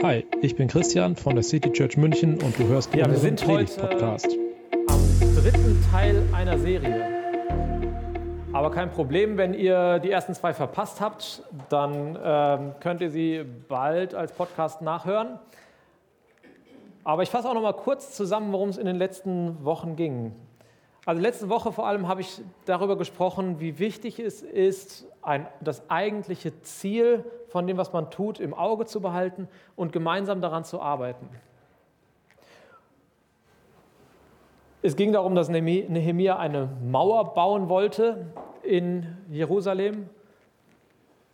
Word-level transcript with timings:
Hi, 0.00 0.24
ich 0.42 0.54
bin 0.54 0.68
Christian 0.68 1.16
von 1.16 1.34
der 1.34 1.42
City 1.42 1.72
Church 1.72 1.96
München 1.96 2.40
und 2.40 2.56
du 2.56 2.68
hörst 2.68 2.94
ja, 2.94 3.10
wir 3.10 3.16
sind 3.16 3.44
heute 3.48 3.80
Podcast. 3.80 4.28
am 4.86 5.34
dritten 5.34 5.84
Teil 5.90 6.22
einer 6.32 6.56
Serie. 6.56 7.04
Aber 8.52 8.70
kein 8.70 8.92
Problem, 8.92 9.36
wenn 9.36 9.54
ihr 9.54 9.98
die 9.98 10.12
ersten 10.12 10.34
zwei 10.34 10.54
verpasst 10.54 11.00
habt, 11.00 11.42
dann 11.68 12.16
ähm, 12.22 12.74
könnt 12.78 13.00
ihr 13.00 13.10
sie 13.10 13.44
bald 13.68 14.14
als 14.14 14.30
Podcast 14.30 14.82
nachhören. 14.82 15.40
Aber 17.02 17.24
ich 17.24 17.30
fasse 17.30 17.48
auch 17.48 17.54
noch 17.54 17.62
mal 17.62 17.72
kurz 17.72 18.14
zusammen, 18.14 18.52
worum 18.52 18.68
es 18.68 18.78
in 18.78 18.86
den 18.86 18.96
letzten 18.96 19.64
Wochen 19.64 19.96
ging. 19.96 20.32
Also 21.08 21.22
letzte 21.22 21.48
Woche 21.48 21.72
vor 21.72 21.86
allem 21.86 22.06
habe 22.06 22.20
ich 22.20 22.42
darüber 22.66 22.98
gesprochen, 22.98 23.60
wie 23.60 23.78
wichtig 23.78 24.18
es 24.18 24.42
ist, 24.42 25.06
ein, 25.22 25.46
das 25.62 25.88
eigentliche 25.88 26.60
Ziel 26.60 27.24
von 27.48 27.66
dem, 27.66 27.78
was 27.78 27.94
man 27.94 28.10
tut, 28.10 28.38
im 28.40 28.52
Auge 28.52 28.84
zu 28.84 29.00
behalten 29.00 29.48
und 29.74 29.90
gemeinsam 29.94 30.42
daran 30.42 30.64
zu 30.64 30.82
arbeiten. 30.82 31.26
Es 34.82 34.96
ging 34.96 35.14
darum, 35.14 35.34
dass 35.34 35.48
Nehemia 35.48 36.36
eine 36.36 36.68
Mauer 36.84 37.32
bauen 37.32 37.70
wollte 37.70 38.26
in 38.62 39.06
Jerusalem. 39.30 40.10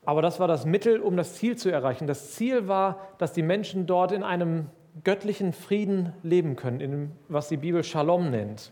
Aber 0.05 0.23
das 0.23 0.39
war 0.39 0.47
das 0.47 0.67
Mittel, 0.67 1.01
um 1.01 1.17
das 1.17 1.35
Ziel 1.35 1.57
zu 1.57 1.69
erreichen. 1.69 2.07
Das 2.07 2.31
Ziel 2.31 2.69
war, 2.69 3.09
dass 3.19 3.33
die 3.33 3.43
Menschen 3.43 3.89
dort 3.89 4.13
in 4.13 4.23
einem 4.23 4.71
göttlichen 5.03 5.53
Frieden 5.53 6.13
leben 6.23 6.55
können, 6.55 6.79
in 6.79 6.91
dem, 6.93 7.13
was 7.27 7.49
die 7.49 7.57
Bibel 7.57 7.83
Shalom 7.83 8.31
nennt. 8.31 8.71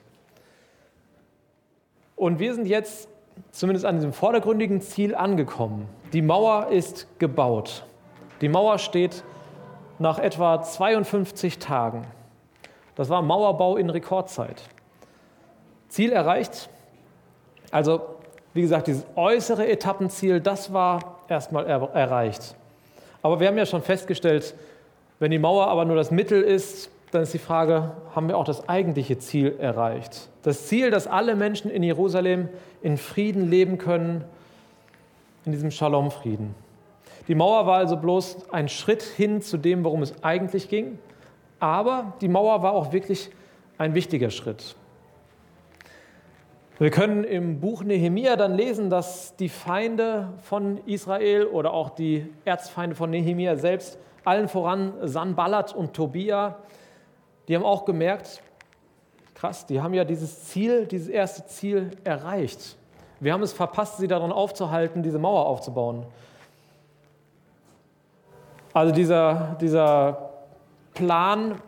Und 2.22 2.38
wir 2.38 2.54
sind 2.54 2.68
jetzt 2.68 3.08
zumindest 3.50 3.84
an 3.84 3.96
diesem 3.96 4.12
vordergründigen 4.12 4.80
Ziel 4.80 5.16
angekommen. 5.16 5.88
Die 6.12 6.22
Mauer 6.22 6.68
ist 6.68 7.08
gebaut. 7.18 7.84
Die 8.40 8.48
Mauer 8.48 8.78
steht 8.78 9.24
nach 9.98 10.20
etwa 10.20 10.62
52 10.62 11.58
Tagen. 11.58 12.06
Das 12.94 13.08
war 13.08 13.22
Mauerbau 13.22 13.76
in 13.76 13.90
Rekordzeit. 13.90 14.62
Ziel 15.88 16.12
erreicht. 16.12 16.70
Also, 17.72 18.02
wie 18.54 18.60
gesagt, 18.62 18.86
dieses 18.86 19.04
äußere 19.16 19.66
Etappenziel, 19.66 20.38
das 20.38 20.72
war 20.72 21.18
erstmal 21.26 21.66
er 21.66 21.90
erreicht. 21.92 22.54
Aber 23.20 23.40
wir 23.40 23.48
haben 23.48 23.58
ja 23.58 23.66
schon 23.66 23.82
festgestellt, 23.82 24.54
wenn 25.18 25.32
die 25.32 25.40
Mauer 25.40 25.66
aber 25.66 25.84
nur 25.84 25.96
das 25.96 26.12
Mittel 26.12 26.40
ist, 26.40 26.88
dann 27.10 27.22
ist 27.22 27.34
die 27.34 27.38
Frage, 27.38 27.90
haben 28.14 28.28
wir 28.28 28.38
auch 28.38 28.44
das 28.44 28.68
eigentliche 28.68 29.18
Ziel 29.18 29.56
erreicht? 29.58 30.28
Das 30.42 30.66
Ziel, 30.66 30.90
dass 30.90 31.06
alle 31.06 31.36
Menschen 31.36 31.70
in 31.70 31.82
Jerusalem 31.82 32.48
in 32.82 32.96
Frieden 32.96 33.48
leben 33.48 33.78
können, 33.78 34.24
in 35.44 35.52
diesem 35.52 35.70
Shalom-Frieden. 35.70 36.54
Die 37.28 37.34
Mauer 37.34 37.66
war 37.66 37.78
also 37.78 37.96
bloß 37.96 38.50
ein 38.50 38.68
Schritt 38.68 39.02
hin 39.02 39.40
zu 39.42 39.56
dem, 39.56 39.84
worum 39.84 40.02
es 40.02 40.24
eigentlich 40.24 40.68
ging, 40.68 40.98
aber 41.60 42.14
die 42.20 42.28
Mauer 42.28 42.62
war 42.62 42.72
auch 42.72 42.92
wirklich 42.92 43.30
ein 43.78 43.94
wichtiger 43.94 44.30
Schritt. 44.30 44.74
Wir 46.78 46.90
können 46.90 47.22
im 47.22 47.60
Buch 47.60 47.84
Nehemia 47.84 48.34
dann 48.34 48.54
lesen, 48.54 48.90
dass 48.90 49.36
die 49.36 49.48
Feinde 49.48 50.32
von 50.42 50.78
Israel 50.86 51.46
oder 51.46 51.72
auch 51.72 51.90
die 51.90 52.26
Erzfeinde 52.44 52.96
von 52.96 53.10
Nehemia 53.10 53.54
selbst, 53.54 53.98
allen 54.24 54.48
voran 54.48 54.94
Sanballat 55.02 55.74
und 55.74 55.94
Tobia, 55.94 56.56
die 57.46 57.54
haben 57.54 57.64
auch 57.64 57.84
gemerkt, 57.84 58.42
krass, 59.42 59.66
die 59.66 59.80
haben 59.80 59.92
ja 59.92 60.04
dieses 60.04 60.44
Ziel, 60.44 60.86
dieses 60.86 61.08
erste 61.08 61.44
Ziel 61.46 61.90
erreicht. 62.04 62.76
Wir 63.18 63.32
haben 63.32 63.42
es 63.42 63.52
verpasst, 63.52 63.98
sie 63.98 64.06
daran 64.06 64.30
aufzuhalten, 64.30 65.02
diese 65.02 65.18
Mauer 65.18 65.46
aufzubauen. 65.46 66.06
Also 68.72 68.94
dieser, 68.94 69.56
dieser 69.60 70.30
Plan, 70.94 71.60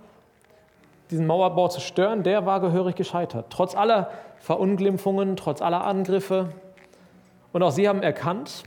diesen 1.10 1.26
Mauerbau 1.26 1.66
zu 1.66 1.80
stören, 1.80 2.22
der 2.22 2.46
war 2.46 2.60
gehörig 2.60 2.94
gescheitert. 2.94 3.46
Trotz 3.50 3.74
aller 3.74 4.08
Verunglimpfungen, 4.38 5.34
trotz 5.34 5.60
aller 5.60 5.84
Angriffe. 5.84 6.52
Und 7.52 7.64
auch 7.64 7.72
sie 7.72 7.88
haben 7.88 8.04
erkannt, 8.04 8.62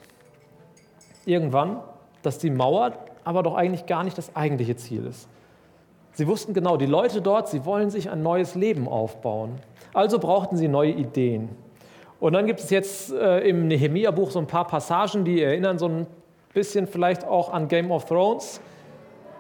irgendwann, 1.26 1.80
dass 2.24 2.40
die 2.40 2.50
Mauer 2.50 2.92
aber 3.24 3.42
doch 3.42 3.56
eigentlich 3.56 3.86
gar 3.86 4.04
nicht 4.04 4.18
das 4.18 4.36
eigentliche 4.36 4.76
Ziel 4.76 5.06
ist. 5.06 5.30
Sie 6.18 6.28
wussten 6.28 6.56
genau, 6.56 6.78
die 6.78 6.88
Leute 6.88 7.22
dort, 7.22 7.48
sie 7.48 7.64
wollen 7.64 7.92
sich 7.92 8.10
ein 8.10 8.24
neues 8.24 8.56
Leben 8.56 8.88
aufbauen. 8.88 9.60
Also 9.94 10.18
brauchten 10.18 10.58
sie 10.58 10.68
neue 10.68 10.90
Ideen. 10.90 11.50
Und 12.20 12.34
dann 12.34 12.48
gibt 12.48 12.60
es 12.60 12.72
jetzt 12.72 13.14
äh, 13.14 13.48
im 13.48 13.68
Nehemia-Buch 13.68 14.32
so 14.32 14.40
ein 14.40 14.48
paar 14.48 14.66
Passagen, 14.66 15.26
die 15.26 15.44
erinnern 15.44 15.78
so 15.78 15.88
ein 15.88 16.08
bisschen 16.56 16.88
vielleicht 16.88 17.24
auch 17.24 17.54
an 17.54 17.68
Game 17.68 17.92
of 17.92 18.06
Thrones. 18.06 18.62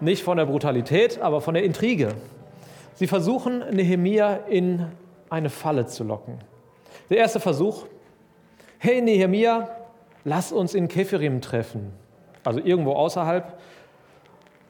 Nicht 0.02 0.22
von 0.22 0.38
der 0.38 0.46
Brutalität, 0.46 1.20
aber 1.20 1.42
von 1.42 1.56
der 1.56 1.64
Intrige. 1.64 2.10
Sie 2.94 3.08
versuchen, 3.08 3.64
Nehemia 3.72 4.42
in 4.48 4.86
eine 5.32 5.50
Falle 5.50 5.88
zu 5.88 6.04
locken. 6.04 6.38
Der 7.10 7.18
erste 7.18 7.40
Versuch, 7.40 7.88
hey 8.78 9.02
Nehemia, 9.02 9.68
lass 10.26 10.52
uns 10.52 10.76
in 10.76 10.88
Kefirim 10.88 11.42
treffen, 11.42 11.92
also 12.44 12.60
irgendwo 12.60 12.94
außerhalb. 12.94 13.58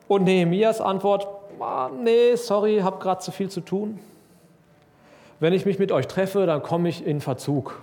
Und 0.08 0.24
Nehemias 0.24 0.80
Antwort, 0.80 1.28
ah, 1.62 1.90
nee, 1.90 2.36
sorry, 2.36 2.80
habe 2.80 3.00
gerade 3.00 3.22
zu 3.22 3.32
viel 3.32 3.50
zu 3.50 3.62
tun. 3.62 4.00
Wenn 5.40 5.54
ich 5.54 5.66
mich 5.66 5.80
mit 5.80 5.92
euch 5.92 6.08
treffe, 6.08 6.46
dann 6.46 6.64
komme 6.64 6.90
ich 6.90 7.06
in 7.06 7.22
Verzug. 7.22 7.82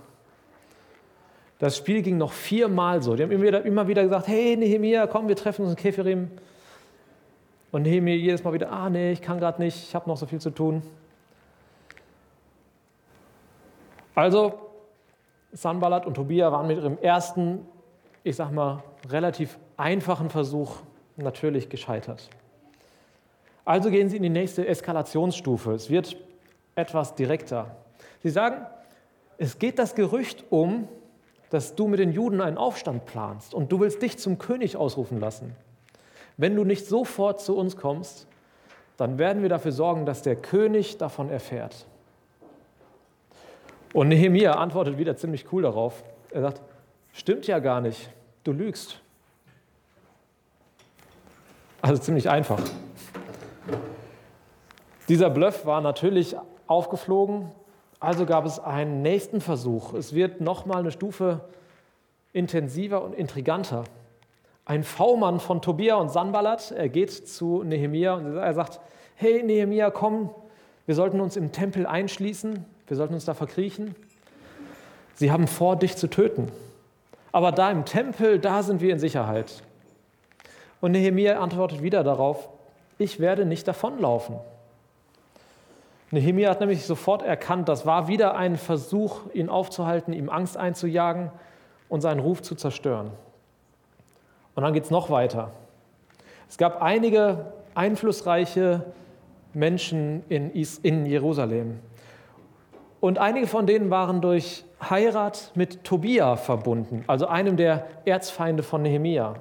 Das 1.59 1.77
Spiel 1.77 2.03
ging 2.03 2.19
noch 2.19 2.33
viermal 2.33 3.03
so. 3.03 3.15
Die 3.15 3.23
haben 3.23 3.31
immer 3.31 3.45
wieder, 3.45 3.65
immer 3.65 3.87
wieder 3.87 4.03
gesagt, 4.03 4.27
hey 4.27 4.57
Nehemia, 4.57 5.07
komm, 5.07 5.29
wir 5.29 5.37
treffen 5.37 5.63
uns 5.63 5.73
in 5.73 5.77
Kefirim. 5.77 6.31
Und 7.71 7.83
Nehemia 7.83 8.15
jedes 8.15 8.45
Mal 8.45 8.53
wieder, 8.53 8.71
ah 8.71 8.91
nee, 8.91 9.13
ich 9.13 9.23
kann 9.23 9.39
gerade 9.39 9.63
nicht, 9.63 9.77
ich 9.77 9.95
habe 9.95 10.09
noch 10.09 10.17
so 10.17 10.27
viel 10.27 10.41
zu 10.41 10.51
tun. 10.51 10.83
Also, 14.15 14.55
Sanballat 15.53 16.07
und 16.07 16.15
Tobia 16.15 16.51
waren 16.53 16.67
mit 16.67 16.79
ihrem 16.79 16.99
ersten, 16.99 17.67
ich 18.23 18.37
sag 18.37 18.53
mal, 18.53 18.83
relativ 19.09 19.59
einfachen 19.77 20.31
Versuch 20.31 20.77
natürlich 21.17 21.69
gescheitert. 21.69 22.29
Also 23.65 23.91
gehen 23.91 24.09
sie 24.09 24.17
in 24.17 24.23
die 24.23 24.29
nächste 24.29 24.67
Eskalationsstufe. 24.67 25.73
Es 25.73 25.91
wird 25.91 26.17
etwas 26.75 27.15
direkter. 27.15 27.77
Sie 28.23 28.31
sagen, 28.31 28.67
es 29.39 29.59
geht 29.59 29.79
das 29.79 29.95
Gerücht 29.95 30.45
um, 30.51 30.89
dass 31.51 31.75
du 31.75 31.87
mit 31.87 32.01
den 32.01 32.13
Juden 32.13 32.41
einen 32.41 32.59
Aufstand 32.59 33.07
planst 33.07 33.55
und 33.55 33.71
du 33.71 33.81
willst 33.81 34.03
dich 34.03 34.19
zum 34.19 34.39
König 34.39 34.77
ausrufen 34.77 35.21
lassen. 35.21 35.55
Wenn 36.37 36.57
du 36.57 36.65
nicht 36.65 36.87
sofort 36.87 37.41
zu 37.41 37.57
uns 37.57 37.77
kommst, 37.77 38.27
dann 38.97 39.19
werden 39.19 39.43
wir 39.43 39.49
dafür 39.49 39.73
sorgen, 39.73 40.07
dass 40.07 40.23
der 40.23 40.37
König 40.37 40.99
davon 40.99 41.31
erfährt. 41.31 41.87
Und 43.93 44.09
Nehemiah 44.09 44.55
antwortet 44.55 44.99
wieder 44.99 45.17
ziemlich 45.17 45.53
cool 45.53 45.63
darauf. 45.63 46.03
Er 46.31 46.41
sagt, 46.41 46.61
stimmt 47.13 47.47
ja 47.47 47.61
gar 47.61 47.81
nicht, 47.81 48.11
du 48.43 48.53
lügst. 48.53 49.01
Also 51.81 52.03
ziemlich 52.03 52.29
einfach. 52.29 52.61
Dieser 55.09 55.31
Bluff 55.31 55.67
war 55.67 55.81
natürlich 55.81 56.37
aufgeflogen, 56.67 57.51
also 58.01 58.27
gab 58.27 58.47
es 58.47 58.59
einen 58.59 59.03
nächsten 59.03 59.41
Versuch. 59.41 59.95
Es 59.95 60.15
wird 60.15 60.41
nochmal 60.41 60.79
eine 60.79 60.91
Stufe 60.91 61.41
intensiver 62.33 63.03
und 63.03 63.15
intriganter. 63.15 63.85
Ein 64.65 64.83
V-Mann 64.83 65.41
von 65.41 65.61
Tobia 65.61 65.97
und 65.97 66.11
Sanballat, 66.11 66.71
er 66.71 66.89
geht 66.89 67.11
zu 67.11 67.63
Nehemia 67.63 68.15
und 68.15 68.37
er 68.37 68.55
sagt, 68.55 68.81
hey 69.15 69.43
Nehemia, 69.43 69.91
komm, 69.91 70.31
wir 70.87 70.95
sollten 70.95 71.21
uns 71.21 71.37
im 71.37 71.53
Tempel 71.53 71.87
einschließen, 71.87 72.65
wir 72.87 72.97
sollten 72.97 73.15
uns 73.15 73.25
da 73.25 73.35
verkriechen. 73.35 73.95
Sie 75.15 75.31
haben 75.31 75.47
vor, 75.47 75.77
dich 75.77 75.97
zu 75.97 76.09
töten. 76.09 76.51
Aber 77.31 77.53
da 77.53 77.71
im 77.71 77.85
Tempel, 77.85 78.39
da 78.39 78.63
sind 78.63 78.81
wir 78.81 78.93
in 78.93 78.99
Sicherheit. 78.99 79.63
Und 80.81 80.93
Nehemia 80.93 81.41
antwortet 81.41 81.83
wieder 81.83 82.05
darauf, 82.05 82.49
ich 82.99 83.21
werde 83.21 83.45
nicht 83.45 83.67
davonlaufen. 83.67 84.37
Nehemia 86.11 86.51
hat 86.51 86.61
nämlich 86.61 86.87
sofort 86.87 87.23
erkannt, 87.23 87.69
das 87.69 87.87
war 87.87 88.09
wieder 88.09 88.37
ein 88.37 88.57
Versuch, 88.57 89.23
ihn 89.33 89.49
aufzuhalten, 89.49 90.13
ihm 90.13 90.29
Angst 90.29 90.57
einzujagen 90.57 91.31
und 91.89 92.01
seinen 92.01 92.21
Ruf 92.21 92.41
zu 92.41 92.55
zerstören. 92.55 93.11
Und 94.55 94.63
dann 94.63 94.73
geht 94.73 94.85
es 94.85 94.91
noch 94.91 95.11
weiter. 95.11 95.51
Es 96.49 96.57
gab 96.57 96.81
einige 96.81 97.53
einflussreiche 97.75 98.85
Menschen 99.53 100.23
in, 100.29 100.51
in 100.83 101.07
Jerusalem. 101.07 101.81
Und 103.01 103.19
einige 103.19 103.47
von 103.47 103.67
denen 103.67 103.91
waren 103.91 104.21
durch 104.21 104.65
Heirat 104.89 105.51
mit 105.55 105.85
Tobia 105.85 106.37
verbunden, 106.37 107.05
also 107.07 107.27
einem 107.27 107.57
der 107.57 107.87
Erzfeinde 108.05 108.63
von 108.63 108.83
Nehemia. 108.83 109.35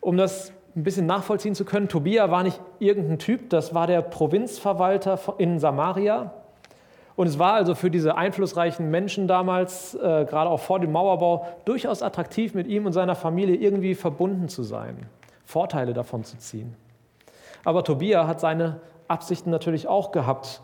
Um 0.00 0.16
das 0.16 0.52
ein 0.76 0.82
bisschen 0.82 1.06
nachvollziehen 1.06 1.54
zu 1.54 1.64
können, 1.64 1.88
Tobia 1.88 2.30
war 2.30 2.42
nicht 2.42 2.60
irgendein 2.78 3.18
Typ, 3.18 3.50
das 3.50 3.74
war 3.74 3.86
der 3.86 4.02
Provinzverwalter 4.02 5.18
in 5.38 5.58
Samaria. 5.58 6.32
Und 7.16 7.28
es 7.28 7.38
war 7.38 7.54
also 7.54 7.76
für 7.76 7.90
diese 7.90 8.16
einflussreichen 8.16 8.90
Menschen 8.90 9.28
damals, 9.28 9.94
äh, 9.94 9.98
gerade 9.98 10.50
auch 10.50 10.58
vor 10.58 10.80
dem 10.80 10.90
Mauerbau, 10.90 11.46
durchaus 11.64 12.02
attraktiv, 12.02 12.54
mit 12.54 12.66
ihm 12.66 12.86
und 12.86 12.92
seiner 12.92 13.14
Familie 13.14 13.54
irgendwie 13.54 13.94
verbunden 13.94 14.48
zu 14.48 14.64
sein. 14.64 15.06
Vorteile 15.44 15.92
davon 15.92 16.24
zu 16.24 16.38
ziehen. 16.38 16.74
Aber 17.64 17.84
Tobia 17.84 18.26
hat 18.26 18.40
seine 18.40 18.80
Absichten 19.06 19.50
natürlich 19.50 19.86
auch 19.86 20.10
gehabt 20.10 20.60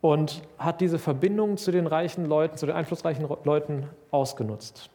und 0.00 0.42
hat 0.58 0.80
diese 0.80 0.98
Verbindung 0.98 1.56
zu 1.56 1.72
den 1.72 1.88
reichen 1.88 2.24
Leuten, 2.24 2.56
zu 2.56 2.66
den 2.66 2.76
einflussreichen 2.76 3.28
Leuten 3.44 3.88
ausgenutzt. 4.12 4.90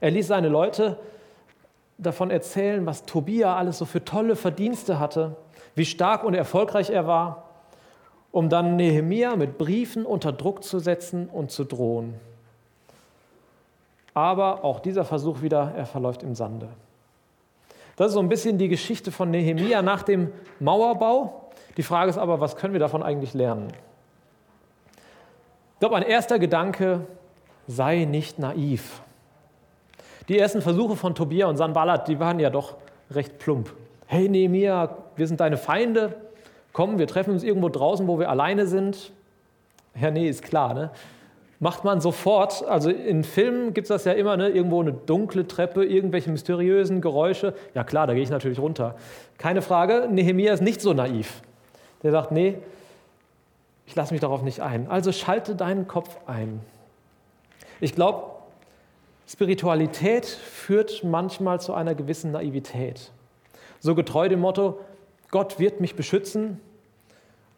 Er 0.00 0.10
ließ 0.10 0.26
seine 0.26 0.48
Leute 0.48 0.98
davon 1.98 2.30
erzählen, 2.30 2.84
was 2.86 3.04
Tobia 3.04 3.56
alles 3.56 3.78
so 3.78 3.84
für 3.84 4.04
tolle 4.04 4.36
Verdienste 4.36 4.98
hatte, 4.98 5.36
wie 5.74 5.84
stark 5.84 6.24
und 6.24 6.34
erfolgreich 6.34 6.90
er 6.90 7.06
war, 7.06 7.50
um 8.32 8.48
dann 8.48 8.76
Nehemia 8.76 9.36
mit 9.36 9.58
Briefen 9.58 10.04
unter 10.04 10.32
Druck 10.32 10.64
zu 10.64 10.78
setzen 10.78 11.28
und 11.28 11.50
zu 11.50 11.64
drohen. 11.64 12.14
Aber 14.12 14.64
auch 14.64 14.80
dieser 14.80 15.04
Versuch 15.04 15.42
wieder, 15.42 15.72
er 15.76 15.86
verläuft 15.86 16.22
im 16.22 16.34
Sande. 16.34 16.68
Das 17.96 18.08
ist 18.08 18.14
so 18.14 18.20
ein 18.20 18.28
bisschen 18.28 18.58
die 18.58 18.68
Geschichte 18.68 19.12
von 19.12 19.30
Nehemia 19.30 19.82
nach 19.82 20.02
dem 20.02 20.32
Mauerbau. 20.58 21.50
Die 21.76 21.82
Frage 21.82 22.10
ist 22.10 22.18
aber, 22.18 22.40
was 22.40 22.56
können 22.56 22.72
wir 22.72 22.80
davon 22.80 23.02
eigentlich 23.02 23.34
lernen? 23.34 23.68
Ich 25.74 25.80
glaube, 25.80 25.96
ein 25.96 26.02
erster 26.02 26.38
Gedanke, 26.38 27.06
sei 27.66 28.04
nicht 28.04 28.38
naiv. 28.38 29.02
Die 30.28 30.38
ersten 30.38 30.62
Versuche 30.62 30.96
von 30.96 31.14
Tobia 31.14 31.46
und 31.46 31.56
Sanballat, 31.56 32.08
die 32.08 32.18
waren 32.18 32.38
ja 32.40 32.48
doch 32.48 32.76
recht 33.10 33.38
plump. 33.38 33.70
Hey 34.06 34.28
Nehemia, 34.28 34.96
wir 35.16 35.26
sind 35.26 35.40
deine 35.40 35.58
Feinde. 35.58 36.14
Komm, 36.72 36.98
wir 36.98 37.06
treffen 37.06 37.32
uns 37.32 37.42
irgendwo 37.42 37.68
draußen, 37.68 38.08
wo 38.08 38.18
wir 38.18 38.30
alleine 38.30 38.66
sind. 38.66 39.12
Ja, 40.00 40.10
nee, 40.10 40.28
ist 40.28 40.42
klar. 40.42 40.72
Ne? 40.72 40.90
Macht 41.60 41.84
man 41.84 42.00
sofort. 42.00 42.66
Also 42.66 42.90
in 42.90 43.22
Filmen 43.22 43.74
gibt 43.74 43.84
es 43.84 43.88
das 43.88 44.04
ja 44.04 44.12
immer, 44.12 44.36
ne? 44.36 44.48
irgendwo 44.48 44.80
eine 44.80 44.92
dunkle 44.92 45.46
Treppe, 45.46 45.84
irgendwelche 45.84 46.30
mysteriösen 46.30 47.02
Geräusche. 47.02 47.54
Ja 47.74 47.84
klar, 47.84 48.06
da 48.06 48.14
gehe 48.14 48.22
ich 48.22 48.30
natürlich 48.30 48.58
runter. 48.58 48.96
Keine 49.36 49.60
Frage, 49.60 50.08
Nehemia 50.10 50.54
ist 50.54 50.62
nicht 50.62 50.80
so 50.80 50.94
naiv. 50.94 51.42
Der 52.02 52.12
sagt, 52.12 52.32
nee, 52.32 52.56
ich 53.86 53.94
lasse 53.94 54.14
mich 54.14 54.22
darauf 54.22 54.42
nicht 54.42 54.60
ein. 54.60 54.88
Also 54.88 55.12
schalte 55.12 55.54
deinen 55.54 55.86
Kopf 55.86 56.16
ein. 56.26 56.60
Ich 57.80 57.94
glaube, 57.94 58.33
Spiritualität 59.26 60.26
führt 60.26 61.02
manchmal 61.02 61.60
zu 61.60 61.74
einer 61.74 61.94
gewissen 61.94 62.32
Naivität. 62.32 63.10
So 63.80 63.94
getreu 63.94 64.28
dem 64.28 64.40
Motto, 64.40 64.78
Gott 65.30 65.58
wird 65.58 65.80
mich 65.80 65.94
beschützen. 65.94 66.60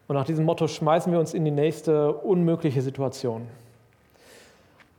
Und 0.07 0.15
nach 0.15 0.25
diesem 0.25 0.45
Motto 0.45 0.67
schmeißen 0.67 1.11
wir 1.11 1.19
uns 1.19 1.33
in 1.33 1.43
die 1.43 1.51
nächste 1.51 2.13
unmögliche 2.13 2.81
Situation. 2.81 3.47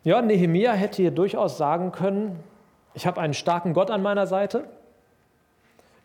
Ja, 0.04 0.22
Nehemia 0.22 0.72
hätte 0.72 1.02
hier 1.02 1.10
durchaus 1.10 1.58
sagen 1.58 1.92
können, 1.92 2.38
ich 2.94 3.06
habe 3.06 3.20
einen 3.20 3.34
starken 3.34 3.72
Gott 3.72 3.90
an 3.90 4.02
meiner 4.02 4.26
Seite, 4.26 4.64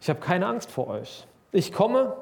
ich 0.01 0.09
habe 0.09 0.19
keine 0.19 0.47
Angst 0.47 0.71
vor 0.71 0.87
euch. 0.87 1.25
Ich 1.51 1.71
komme 1.71 2.15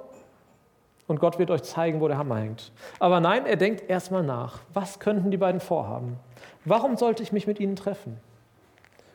und 1.08 1.20
Gott 1.20 1.40
wird 1.40 1.50
euch 1.50 1.64
zeigen, 1.64 2.00
wo 2.00 2.08
der 2.08 2.18
Hammer 2.18 2.38
hängt. 2.38 2.72
Aber 3.00 3.20
nein, 3.20 3.46
er 3.46 3.56
denkt 3.56 3.90
erstmal 3.90 4.24
nach. 4.24 4.60
Was 4.74 5.00
könnten 5.00 5.32
die 5.32 5.38
beiden 5.38 5.60
vorhaben? 5.60 6.18
Warum 6.66 6.98
sollte 6.98 7.24
ich 7.24 7.32
mich 7.32 7.48
mit 7.48 7.60
ihnen 7.60 7.76
treffen? 7.76 8.20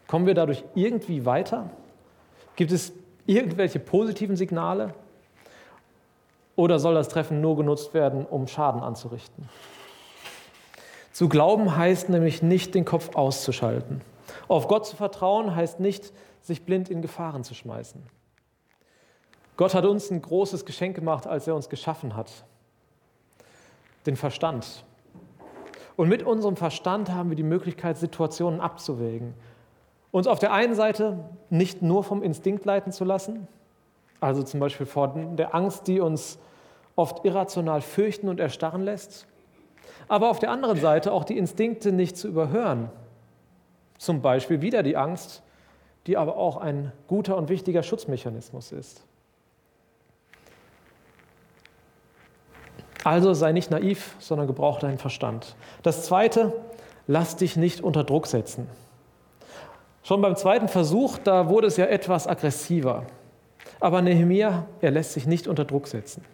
Kommen 0.07 0.27
wir 0.27 0.35
dadurch 0.35 0.65
irgendwie 0.75 1.25
weiter? 1.25 1.71
Gibt 2.55 2.73
es 2.73 2.93
irgendwelche 3.27 3.79
positiven 3.79 4.37
Signale? 4.37 4.95
Oder 6.55 6.79
soll 6.79 6.95
das 6.95 7.09
Treffen 7.09 7.41
nur 7.41 7.57
genutzt 7.57 7.93
werden, 7.93 8.25
um 8.25 8.47
Schaden 8.47 8.83
anzurichten? 8.83 9.49
Zu 11.13 11.29
glauben 11.29 11.77
heißt 11.77 12.09
nämlich 12.09 12.43
nicht, 12.43 12.75
den 12.75 12.85
Kopf 12.85 13.15
auszuschalten. 13.15 14.01
Auf 14.49 14.69
Gott 14.69 14.87
zu 14.87 14.97
vertrauen 14.97 15.55
heißt 15.55 15.81
nicht, 15.81 16.13
sich 16.41 16.65
blind 16.65 16.89
in 16.89 17.03
Gefahren 17.03 17.43
zu 17.43 17.55
schmeißen. 17.55 18.03
Gott 19.57 19.75
hat 19.75 19.85
uns 19.87 20.11
ein 20.11 20.23
großes 20.23 20.65
Geschenk 20.65 20.95
gemacht, 20.95 21.27
als 21.27 21.49
er 21.49 21.55
uns 21.55 21.69
geschaffen 21.69 22.15
hat. 22.15 22.31
Den 24.05 24.17
Verstand. 24.17 24.85
Und 25.97 26.09
mit 26.09 26.23
unserem 26.23 26.57
Verstand 26.57 27.11
haben 27.11 27.31
wir 27.31 27.37
die 27.37 27.43
Möglichkeit, 27.43 27.97
Situationen 27.97 28.61
abzuwägen 28.61 29.35
uns 30.17 30.27
auf 30.27 30.39
der 30.39 30.51
einen 30.51 30.75
Seite 30.75 31.19
nicht 31.51 31.83
nur 31.83 32.03
vom 32.03 32.23
Instinkt 32.23 32.65
leiten 32.65 32.91
zu 32.91 33.05
lassen, 33.05 33.47
also 34.19 34.43
zum 34.43 34.61
Beispiel 34.61 34.87
vor 34.87 35.09
der 35.09 35.55
Angst, 35.55 35.89
die 35.89 36.01
uns 36.01 36.39
oft 36.95 37.27
irrational 37.27 37.83
fürchten 37.83 38.31
und 38.31 38.41
erstarren 38.41 38.81
lässt, 38.81 39.27
aber 40.09 40.31
auf 40.31 40.39
der 40.39 40.51
anderen 40.51 40.81
Seite 40.81 41.13
auch 41.13 41.25
die 41.25 41.37
Instinkte 41.37 41.93
nicht 41.93 42.17
zu 42.17 42.29
überhören. 42.29 42.89
Zum 43.99 44.23
Beispiel 44.23 44.63
wieder 44.63 44.83
die 44.83 44.97
Angst, 44.97 45.43
die 46.07 46.17
aber 46.17 46.39
auch 46.39 46.57
ein 46.57 46.93
guter 47.09 47.37
und 47.37 47.51
wichtiger 47.51 47.83
Schutzmechanismus 47.83 48.73
ist. 48.73 49.05
Also 53.05 53.35
sei 53.35 53.53
nicht 53.53 53.71
naiv, 53.71 54.17
sondern 54.19 54.47
gebrauche 54.47 54.81
deinen 54.81 54.97
Verstand. 54.97 55.57
Das 55.83 56.07
Zweite, 56.07 56.55
lass 57.07 57.37
dich 57.37 57.57
nicht 57.57 57.83
unter 57.83 58.03
Druck 58.03 58.27
setzen. 58.27 58.67
Schon 60.07 60.23
beim 60.23 60.37
zweiten 60.37 60.69
Versuch, 60.69 61.19
da 61.19 61.49
wurde 61.49 61.67
es 61.67 61.77
ja 61.79 61.87
etwas 61.87 62.29
aggressiver. 62.29 63.07
Aber 63.81 64.03
Nehemia, 64.03 64.67
er 64.81 64.93
lässt 64.93 65.15
sich 65.15 65.27
nicht 65.27 65.49
unter 65.49 65.65
Druck 65.65 65.89
setzen. 65.89 66.25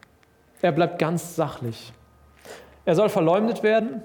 Er 0.61 0.73
bleibt 0.73 0.99
ganz 0.99 1.37
sachlich. 1.37 1.95
Er 2.85 2.95
soll 2.95 3.09
verleumdet 3.09 3.63
werden, 3.63 4.03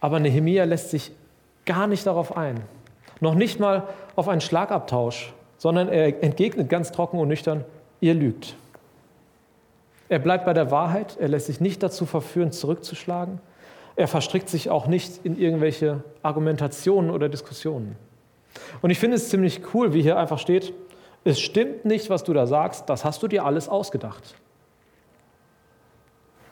aber 0.00 0.20
Nehemia 0.20 0.64
lässt 0.64 0.88
sich 0.88 1.12
gar 1.66 1.86
nicht 1.86 2.06
darauf 2.06 2.34
ein. 2.34 2.62
Noch 3.20 3.34
nicht 3.34 3.60
mal 3.60 3.88
auf 4.16 4.26
einen 4.26 4.40
Schlagabtausch, 4.40 5.34
sondern 5.58 5.90
er 5.90 6.22
entgegnet 6.22 6.70
ganz 6.70 6.92
trocken 6.92 7.18
und 7.18 7.28
nüchtern, 7.28 7.66
ihr 8.00 8.14
lügt. 8.14 8.56
Er 10.08 10.18
bleibt 10.18 10.46
bei 10.46 10.54
der 10.54 10.70
Wahrheit, 10.70 11.18
er 11.20 11.28
lässt 11.28 11.44
sich 11.44 11.60
nicht 11.60 11.82
dazu 11.82 12.06
verführen, 12.06 12.52
zurückzuschlagen. 12.52 13.38
Er 13.96 14.08
verstrickt 14.08 14.48
sich 14.48 14.70
auch 14.70 14.86
nicht 14.86 15.26
in 15.26 15.38
irgendwelche 15.38 16.02
Argumentationen 16.22 17.10
oder 17.10 17.28
Diskussionen. 17.28 17.96
Und 18.80 18.90
ich 18.90 18.98
finde 18.98 19.16
es 19.16 19.28
ziemlich 19.28 19.74
cool, 19.74 19.92
wie 19.94 20.02
hier 20.02 20.18
einfach 20.18 20.38
steht, 20.38 20.72
es 21.24 21.40
stimmt 21.40 21.84
nicht, 21.84 22.10
was 22.10 22.24
du 22.24 22.32
da 22.32 22.46
sagst, 22.46 22.88
das 22.88 23.04
hast 23.04 23.22
du 23.22 23.28
dir 23.28 23.44
alles 23.44 23.68
ausgedacht. 23.68 24.34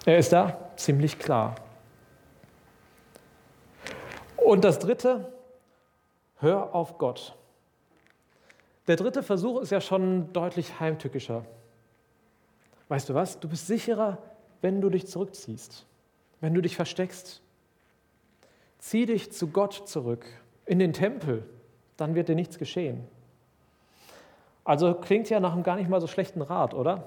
Er 0.07 0.19
ist 0.19 0.33
da 0.33 0.71
ziemlich 0.77 1.19
klar. 1.19 1.57
Und 4.37 4.65
das 4.65 4.79
Dritte, 4.79 5.33
hör 6.38 6.75
auf 6.75 6.99
Gott. 6.99 7.37
Der 8.87 8.97
dritte 8.97 9.23
Versuch 9.23 9.61
ist 9.61 9.71
ja 9.71 9.81
schon 9.81 10.33
deutlich 10.33 10.81
heimtückischer. 10.81 11.45
Weißt 12.88 13.09
du 13.09 13.14
was? 13.14 13.38
Du 13.38 13.49
bist 13.49 13.67
sicherer, 13.67 14.19
wenn 14.62 14.81
du 14.81 14.90
dich 14.90 15.07
zurückziehst, 15.07 15.87
wenn 16.40 16.55
du 16.55 16.61
dich 16.61 16.75
versteckst. 16.76 17.43
Zieh 18.79 19.07
dich 19.07 19.31
zu 19.31 19.49
Gott 19.49 19.88
zurück, 19.88 20.26
in 20.67 20.79
den 20.79 20.93
Tempel, 20.93 21.45
dann 22.00 22.14
wird 22.14 22.28
dir 22.28 22.35
nichts 22.35 22.59
geschehen. 22.59 23.07
Also 24.64 24.95
klingt 24.95 25.28
ja 25.30 25.40
nach 25.40 25.52
einem 25.52 25.62
gar 25.62 25.76
nicht 25.76 25.90
mal 25.90 26.00
so 26.00 26.07
schlechten 26.07 26.42
Rat, 26.42 26.75
oder? 26.75 27.04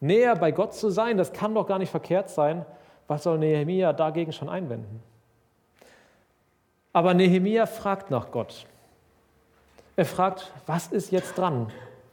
Näher 0.00 0.36
bei 0.36 0.50
Gott 0.50 0.74
zu 0.74 0.90
sein, 0.90 1.16
das 1.16 1.32
kann 1.32 1.54
doch 1.54 1.66
gar 1.66 1.78
nicht 1.78 1.90
verkehrt 1.90 2.28
sein. 2.28 2.66
Was 3.06 3.22
soll 3.22 3.38
Nehemia 3.38 3.92
dagegen 3.92 4.32
schon 4.32 4.48
einwenden? 4.48 5.02
Aber 6.92 7.14
Nehemia 7.14 7.66
fragt 7.66 8.10
nach 8.10 8.30
Gott. 8.30 8.66
Er 9.96 10.04
fragt, 10.04 10.52
was 10.66 10.88
ist 10.88 11.10
jetzt 11.10 11.38
dran? 11.38 11.70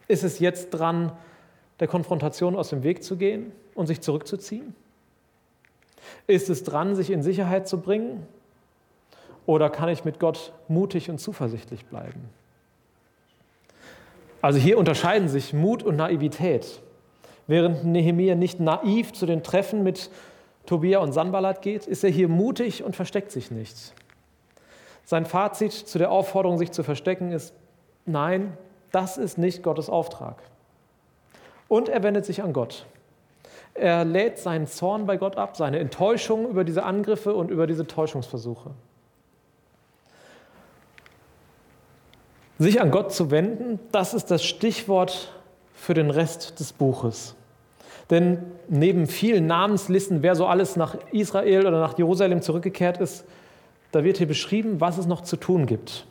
Ist 0.07 0.23
es 0.23 0.39
jetzt 0.39 0.71
dran, 0.71 1.11
der 1.79 1.87
Konfrontation 1.87 2.55
aus 2.55 2.69
dem 2.69 2.83
Weg 2.83 3.03
zu 3.03 3.17
gehen 3.17 3.51
und 3.75 3.87
sich 3.87 4.01
zurückzuziehen? 4.01 4.75
Ist 6.27 6.49
es 6.49 6.63
dran, 6.63 6.95
sich 6.95 7.11
in 7.11 7.23
Sicherheit 7.23 7.67
zu 7.67 7.79
bringen 7.79 8.27
oder 9.45 9.69
kann 9.69 9.89
ich 9.89 10.05
mit 10.05 10.19
Gott 10.19 10.53
mutig 10.67 11.09
und 11.09 11.19
zuversichtlich 11.19 11.85
bleiben? 11.85 12.29
Also 14.41 14.59
hier 14.59 14.77
unterscheiden 14.77 15.29
sich 15.29 15.53
Mut 15.53 15.83
und 15.83 15.97
Naivität. 15.97 16.81
Während 17.47 17.85
Nehemiah 17.85 18.35
nicht 18.35 18.59
naiv 18.59 19.13
zu 19.13 19.25
den 19.25 19.43
Treffen 19.43 19.83
mit 19.83 20.09
Tobia 20.65 20.99
und 20.99 21.11
Sanballat 21.11 21.61
geht, 21.61 21.85
ist 21.85 22.03
er 22.03 22.09
hier 22.09 22.27
mutig 22.27 22.83
und 22.83 22.95
versteckt 22.95 23.31
sich 23.31 23.51
nicht. 23.51 23.93
Sein 25.03 25.25
Fazit 25.25 25.73
zu 25.73 25.97
der 25.97 26.11
Aufforderung, 26.11 26.57
sich 26.57 26.71
zu 26.71 26.83
verstecken, 26.83 27.31
ist, 27.31 27.53
nein, 28.05 28.57
das 28.91 29.17
ist 29.17 29.37
nicht 29.37 29.63
Gottes 29.63 29.89
Auftrag. 29.89 30.41
Und 31.67 31.89
er 31.89 32.03
wendet 32.03 32.25
sich 32.25 32.43
an 32.43 32.53
Gott. 32.53 32.85
Er 33.73 34.05
lädt 34.05 34.37
seinen 34.37 34.67
Zorn 34.67 35.05
bei 35.05 35.17
Gott 35.17 35.37
ab, 35.37 35.55
seine 35.55 35.79
Enttäuschung 35.79 36.49
über 36.49 36.63
diese 36.63 36.83
Angriffe 36.83 37.33
und 37.33 37.49
über 37.49 37.67
diese 37.67 37.87
Täuschungsversuche. 37.87 38.71
Sich 42.61 42.79
an 42.79 42.91
Gott 42.91 43.11
zu 43.11 43.31
wenden, 43.31 43.79
das 43.91 44.13
ist 44.13 44.29
das 44.29 44.45
Stichwort 44.45 45.31
für 45.73 45.95
den 45.95 46.11
Rest 46.11 46.59
des 46.59 46.73
Buches. 46.73 47.33
Denn 48.11 48.37
neben 48.69 49.07
vielen 49.07 49.47
Namenslisten, 49.47 50.21
wer 50.21 50.35
so 50.35 50.45
alles 50.45 50.75
nach 50.75 50.95
Israel 51.11 51.65
oder 51.65 51.79
nach 51.79 51.97
Jerusalem 51.97 52.43
zurückgekehrt 52.43 52.99
ist, 52.99 53.25
da 53.91 54.03
wird 54.03 54.17
hier 54.19 54.27
beschrieben, 54.27 54.79
was 54.79 54.99
es 54.99 55.07
noch 55.07 55.21
zu 55.21 55.37
tun 55.37 55.65
gibt. 55.65 56.05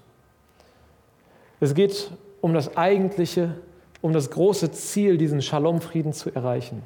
Es 1.61 1.73
geht 1.73 2.11
um 2.41 2.53
das 2.53 2.77
eigentliche, 2.77 3.55
um 4.01 4.13
das 4.13 4.29
große 4.33 4.73
Ziel, 4.73 5.19
diesen 5.19 5.43
Shalom-Frieden 5.43 6.13
zu 6.13 6.35
erreichen. 6.35 6.83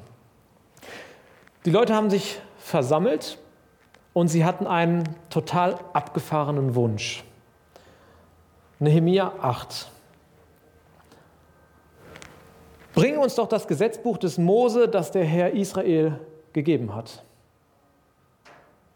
Die 1.65 1.71
Leute 1.71 1.95
haben 1.95 2.11
sich 2.11 2.39
versammelt 2.59 3.39
und 4.13 4.27
sie 4.27 4.45
hatten 4.45 4.67
einen 4.67 5.05
total 5.31 5.79
abgefahrenen 5.93 6.75
Wunsch. 6.75 7.23
Nehemia 8.79 9.33
8. 9.41 9.89
Bring 12.93 13.17
uns 13.17 13.35
doch 13.35 13.47
das 13.47 13.67
Gesetzbuch 13.67 14.17
des 14.17 14.37
Mose, 14.37 14.87
das 14.87 15.11
der 15.11 15.25
Herr 15.25 15.51
Israel 15.51 16.19
gegeben 16.53 16.95
hat. 16.95 17.23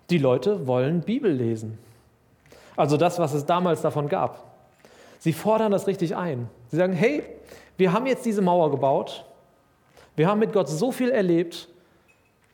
Die 0.09 0.17
Leute 0.17 0.67
wollen 0.67 1.01
Bibel 1.01 1.31
lesen. 1.31 1.77
Also 2.75 2.98
das, 2.98 3.19
was 3.19 3.33
es 3.33 3.45
damals 3.45 3.81
davon 3.81 4.07
gab. 4.07 4.45
Sie 5.19 5.33
fordern 5.33 5.71
das 5.71 5.86
richtig 5.88 6.15
ein. 6.15 6.50
Sie 6.69 6.77
sagen, 6.77 6.93
hey, 6.93 7.24
wir 7.77 7.93
haben 7.93 8.05
jetzt 8.05 8.25
diese 8.25 8.41
Mauer 8.41 8.71
gebaut. 8.71 9.25
Wir 10.15 10.27
haben 10.27 10.39
mit 10.39 10.53
Gott 10.53 10.69
so 10.69 10.91
viel 10.91 11.09
erlebt, 11.09 11.67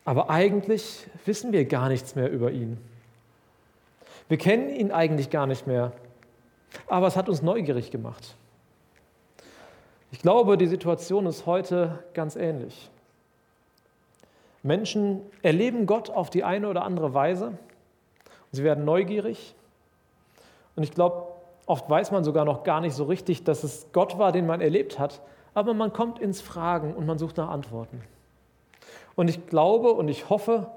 aber 0.04 0.30
eigentlich 0.30 1.08
wissen 1.26 1.52
wir 1.52 1.66
gar 1.66 1.90
nichts 1.90 2.16
mehr 2.16 2.32
über 2.32 2.52
ihn. 2.52 2.78
Wir 4.28 4.38
kennen 4.38 4.70
ihn 4.70 4.92
eigentlich 4.92 5.30
gar 5.30 5.46
nicht 5.46 5.68
mehr, 5.68 5.92
aber 6.88 7.08
es 7.08 7.16
hat 7.16 7.30
uns 7.30 7.42
neugierig 7.42 7.92
gemacht. 7.92 8.36
Ich 10.12 10.20
glaube, 10.22 10.58
die 10.58 10.68
Situation 10.68 11.26
ist 11.26 11.46
heute 11.46 12.04
ganz 12.14 12.36
ähnlich. 12.36 12.90
Menschen 14.64 15.22
erleben 15.44 15.86
Gott 15.86 16.10
auf 16.10 16.30
die 16.30 16.44
eine 16.44 16.70
oder 16.70 16.84
andere 16.84 17.14
Weise 17.14 17.48
und 17.48 17.58
sie 18.52 18.64
werden 18.64 18.84
neugierig. 18.84 19.54
Und 20.76 20.84
ich 20.84 20.92
glaube, 20.92 21.28
oft 21.66 21.90
weiß 21.90 22.12
man 22.12 22.24
sogar 22.24 22.46
noch 22.46 22.64
gar 22.64 22.82
nicht 22.82 22.96
so 22.96 23.04
richtig, 23.04 23.44
dass 23.44 23.64
es 23.64 23.88
Gott 23.94 24.18
war, 24.18 24.32
den 24.32 24.46
man 24.46 24.62
erlebt 24.62 24.98
hat, 25.00 25.22
aber 25.54 25.74
man 25.74 25.94
kommt 25.94 26.20
ins 26.20 26.42
Fragen 26.42 26.94
und 26.94 27.06
man 27.06 27.18
sucht 27.18 27.38
nach 27.38 27.50
Antworten. 27.50 28.02
Und 29.16 29.30
ich 29.30 29.48
glaube 29.48 29.94
und 29.94 30.08
ich 30.08 30.30
hoffe, 30.30 30.68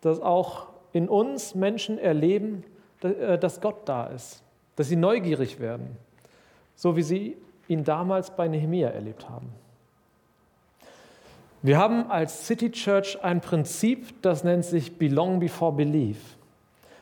dass 0.00 0.20
auch 0.20 0.66
in 0.92 1.08
uns 1.08 1.54
Menschen 1.54 1.98
erleben, 1.98 2.62
äh, 3.02 3.38
dass 3.38 3.60
Gott 3.60 3.88
da 3.88 4.06
ist, 4.06 4.43
dass 4.76 4.88
sie 4.88 4.96
neugierig 4.96 5.60
werden, 5.60 5.96
so 6.74 6.96
wie 6.96 7.02
sie 7.02 7.36
ihn 7.68 7.84
damals 7.84 8.30
bei 8.30 8.48
Nehemia 8.48 8.88
erlebt 8.88 9.28
haben. 9.28 9.48
Wir 11.62 11.78
haben 11.78 12.10
als 12.10 12.46
City 12.46 12.70
Church 12.70 13.22
ein 13.22 13.40
Prinzip, 13.40 14.20
das 14.20 14.44
nennt 14.44 14.66
sich 14.66 14.98
Belong 14.98 15.40
Before 15.40 15.72
Believe. 15.72 16.18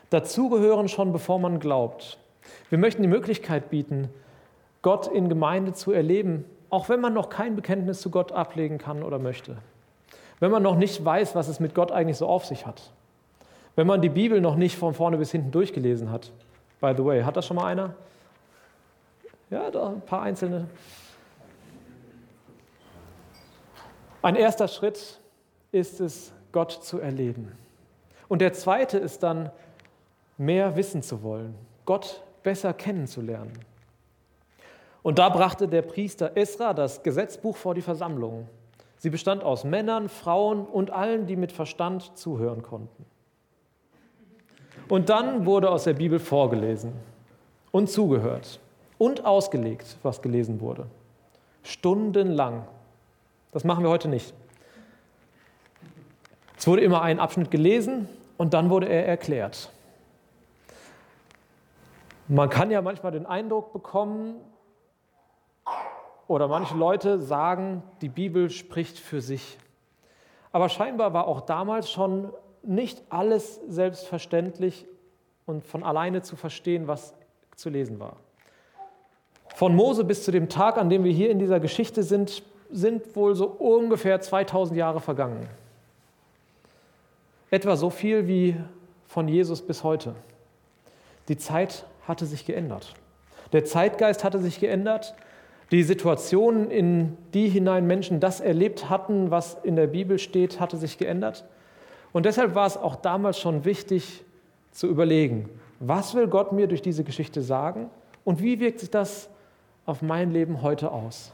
Dazugehören 0.09 0.87
schon 0.87 1.11
bevor 1.11 1.39
man 1.39 1.59
glaubt. 1.59 2.17
Wir 2.69 2.77
möchten 2.77 3.01
die 3.01 3.09
Möglichkeit 3.09 3.69
bieten, 3.69 4.09
Gott 4.81 5.07
in 5.07 5.27
Gemeinde 5.27 5.73
zu 5.73 5.91
erleben, 5.91 6.45
auch 6.69 6.87
wenn 6.87 7.01
man 7.01 7.13
noch 7.13 7.29
kein 7.29 7.55
Bekenntnis 7.55 7.99
zu 7.99 8.09
Gott 8.09 8.31
ablegen 8.31 8.77
kann 8.77 9.03
oder 9.03 9.19
möchte. 9.19 9.57
Wenn 10.39 10.51
man 10.51 10.63
noch 10.63 10.75
nicht 10.75 11.03
weiß, 11.03 11.35
was 11.35 11.47
es 11.47 11.59
mit 11.59 11.75
Gott 11.75 11.91
eigentlich 11.91 12.17
so 12.17 12.27
auf 12.27 12.45
sich 12.45 12.65
hat. 12.65 12.91
Wenn 13.75 13.87
man 13.87 14.01
die 14.01 14.09
Bibel 14.09 14.39
noch 14.39 14.55
nicht 14.55 14.77
von 14.77 14.93
vorne 14.93 15.17
bis 15.17 15.31
hinten 15.31 15.51
durchgelesen 15.51 16.11
hat. 16.11 16.31
By 16.83 16.93
the 16.97 17.05
way, 17.05 17.23
hat 17.23 17.37
das 17.37 17.47
schon 17.47 17.55
mal 17.55 17.67
einer? 17.67 17.95
Ja, 19.49 19.71
da 19.71 19.87
ein 19.87 20.01
paar 20.01 20.23
einzelne. 20.23 20.67
Ein 24.21 24.35
erster 24.35 24.67
Schritt 24.67 25.21
ist 25.71 26.01
es, 26.01 26.33
Gott 26.51 26.73
zu 26.73 26.99
erleben. 26.99 27.53
Und 28.27 28.39
der 28.39 28.51
zweite 28.51 28.97
ist 28.97 29.23
dann, 29.23 29.49
mehr 30.37 30.75
wissen 30.75 31.01
zu 31.01 31.23
wollen, 31.23 31.55
Gott 31.85 32.21
besser 32.43 32.73
kennenzulernen. 32.73 33.53
Und 35.03 35.19
da 35.19 35.29
brachte 35.29 35.69
der 35.69 35.83
Priester 35.83 36.35
Esra 36.35 36.73
das 36.73 37.01
Gesetzbuch 37.01 37.55
vor 37.55 37.75
die 37.75 37.81
Versammlung. 37.81 38.49
Sie 38.97 39.09
bestand 39.09 39.41
aus 39.41 39.63
Männern, 39.63 40.09
Frauen 40.09 40.65
und 40.65 40.91
allen, 40.91 41.27
die 41.27 41.37
mit 41.37 41.53
Verstand 41.53 42.17
zuhören 42.17 42.61
konnten. 42.61 43.05
Und 44.89 45.09
dann 45.09 45.45
wurde 45.45 45.69
aus 45.69 45.85
der 45.85 45.93
Bibel 45.93 46.19
vorgelesen 46.19 46.93
und 47.71 47.89
zugehört 47.89 48.59
und 48.97 49.25
ausgelegt, 49.25 49.97
was 50.03 50.21
gelesen 50.21 50.61
wurde. 50.61 50.85
Stundenlang. 51.63 52.67
Das 53.51 53.63
machen 53.63 53.83
wir 53.83 53.89
heute 53.89 54.07
nicht. 54.07 54.33
Es 56.57 56.67
wurde 56.67 56.81
immer 56.81 57.01
ein 57.01 57.19
Abschnitt 57.19 57.51
gelesen 57.51 58.07
und 58.37 58.53
dann 58.53 58.69
wurde 58.69 58.87
er 58.87 59.05
erklärt. 59.07 59.69
Man 62.27 62.49
kann 62.49 62.71
ja 62.71 62.81
manchmal 62.81 63.11
den 63.11 63.25
Eindruck 63.25 63.73
bekommen, 63.73 64.35
oder 66.27 66.47
manche 66.47 66.75
Leute 66.75 67.19
sagen, 67.19 67.83
die 68.01 68.09
Bibel 68.09 68.49
spricht 68.49 68.97
für 68.97 69.21
sich. 69.21 69.57
Aber 70.51 70.69
scheinbar 70.69 71.13
war 71.13 71.27
auch 71.27 71.41
damals 71.41 71.91
schon 71.91 72.31
nicht 72.63 73.01
alles 73.09 73.59
selbstverständlich 73.67 74.85
und 75.45 75.65
von 75.65 75.83
alleine 75.83 76.21
zu 76.21 76.35
verstehen, 76.35 76.87
was 76.87 77.13
zu 77.55 77.69
lesen 77.69 77.99
war. 77.99 78.17
Von 79.55 79.75
Mose 79.75 80.03
bis 80.03 80.23
zu 80.23 80.31
dem 80.31 80.49
Tag, 80.49 80.77
an 80.77 80.89
dem 80.89 81.03
wir 81.03 81.11
hier 81.11 81.29
in 81.29 81.39
dieser 81.39 81.59
Geschichte 81.59 82.03
sind, 82.03 82.43
sind 82.71 83.15
wohl 83.15 83.35
so 83.35 83.45
ungefähr 83.45 84.19
2000 84.19 84.77
Jahre 84.77 84.99
vergangen. 84.99 85.47
Etwa 87.51 87.75
so 87.75 87.91
viel 87.91 88.27
wie 88.27 88.55
von 89.05 89.27
Jesus 89.27 89.61
bis 89.61 89.83
heute. 89.83 90.15
Die 91.27 91.37
Zeit 91.37 91.85
hatte 92.07 92.25
sich 92.25 92.45
geändert. 92.45 92.95
Der 93.51 93.63
Zeitgeist 93.63 94.23
hatte 94.23 94.39
sich 94.39 94.59
geändert. 94.59 95.13
Die 95.71 95.83
Situation, 95.83 96.71
in 96.71 97.15
die 97.33 97.47
hinein 97.47 97.85
Menschen 97.85 98.19
das 98.19 98.41
erlebt 98.41 98.89
hatten, 98.89 99.29
was 99.29 99.57
in 99.63 99.75
der 99.75 99.87
Bibel 99.87 100.17
steht, 100.17 100.59
hatte 100.59 100.77
sich 100.77 100.97
geändert. 100.97 101.45
Und 102.13 102.25
deshalb 102.25 102.55
war 102.55 102.67
es 102.67 102.77
auch 102.77 102.95
damals 102.95 103.39
schon 103.39 103.65
wichtig 103.65 104.23
zu 104.71 104.87
überlegen, 104.87 105.49
was 105.79 106.15
will 106.15 106.27
Gott 106.27 106.53
mir 106.53 106.67
durch 106.67 106.81
diese 106.81 107.03
Geschichte 107.03 107.41
sagen 107.41 107.89
und 108.23 108.41
wie 108.41 108.59
wirkt 108.59 108.79
sich 108.79 108.89
das 108.89 109.29
auf 109.85 110.01
mein 110.01 110.31
Leben 110.31 110.61
heute 110.61 110.91
aus? 110.91 111.33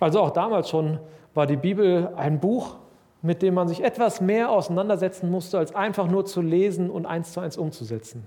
Also 0.00 0.20
auch 0.20 0.30
damals 0.30 0.68
schon 0.68 0.98
war 1.32 1.46
die 1.46 1.56
Bibel 1.56 2.12
ein 2.16 2.40
Buch, 2.40 2.76
mit 3.22 3.40
dem 3.40 3.54
man 3.54 3.68
sich 3.68 3.82
etwas 3.82 4.20
mehr 4.20 4.50
auseinandersetzen 4.50 5.30
musste, 5.30 5.56
als 5.56 5.74
einfach 5.74 6.08
nur 6.08 6.26
zu 6.26 6.42
lesen 6.42 6.90
und 6.90 7.06
eins 7.06 7.32
zu 7.32 7.40
eins 7.40 7.56
umzusetzen. 7.56 8.26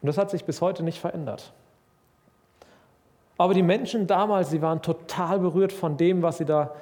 Und 0.00 0.06
das 0.06 0.16
hat 0.16 0.30
sich 0.30 0.44
bis 0.44 0.62
heute 0.62 0.82
nicht 0.82 0.98
verändert. 0.98 1.52
Aber 3.36 3.54
die 3.54 3.62
Menschen 3.62 4.06
damals, 4.06 4.50
sie 4.50 4.62
waren 4.62 4.80
total 4.80 5.40
berührt 5.40 5.72
von 5.72 5.96
dem, 5.96 6.22
was 6.22 6.38
sie 6.38 6.44
da 6.44 6.72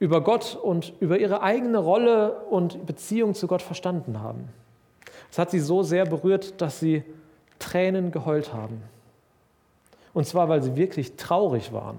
über 0.00 0.22
Gott 0.22 0.58
und 0.60 0.94
über 0.98 1.18
ihre 1.18 1.42
eigene 1.42 1.78
Rolle 1.78 2.40
und 2.46 2.86
Beziehung 2.86 3.34
zu 3.34 3.46
Gott 3.46 3.62
verstanden 3.62 4.20
haben. 4.20 4.48
Es 5.30 5.38
hat 5.38 5.50
sie 5.50 5.60
so 5.60 5.82
sehr 5.84 6.06
berührt, 6.06 6.60
dass 6.60 6.80
sie 6.80 7.04
Tränen 7.60 8.10
geheult 8.10 8.52
haben. 8.52 8.82
Und 10.12 10.26
zwar, 10.26 10.48
weil 10.48 10.62
sie 10.62 10.74
wirklich 10.74 11.16
traurig 11.16 11.72
waren. 11.72 11.98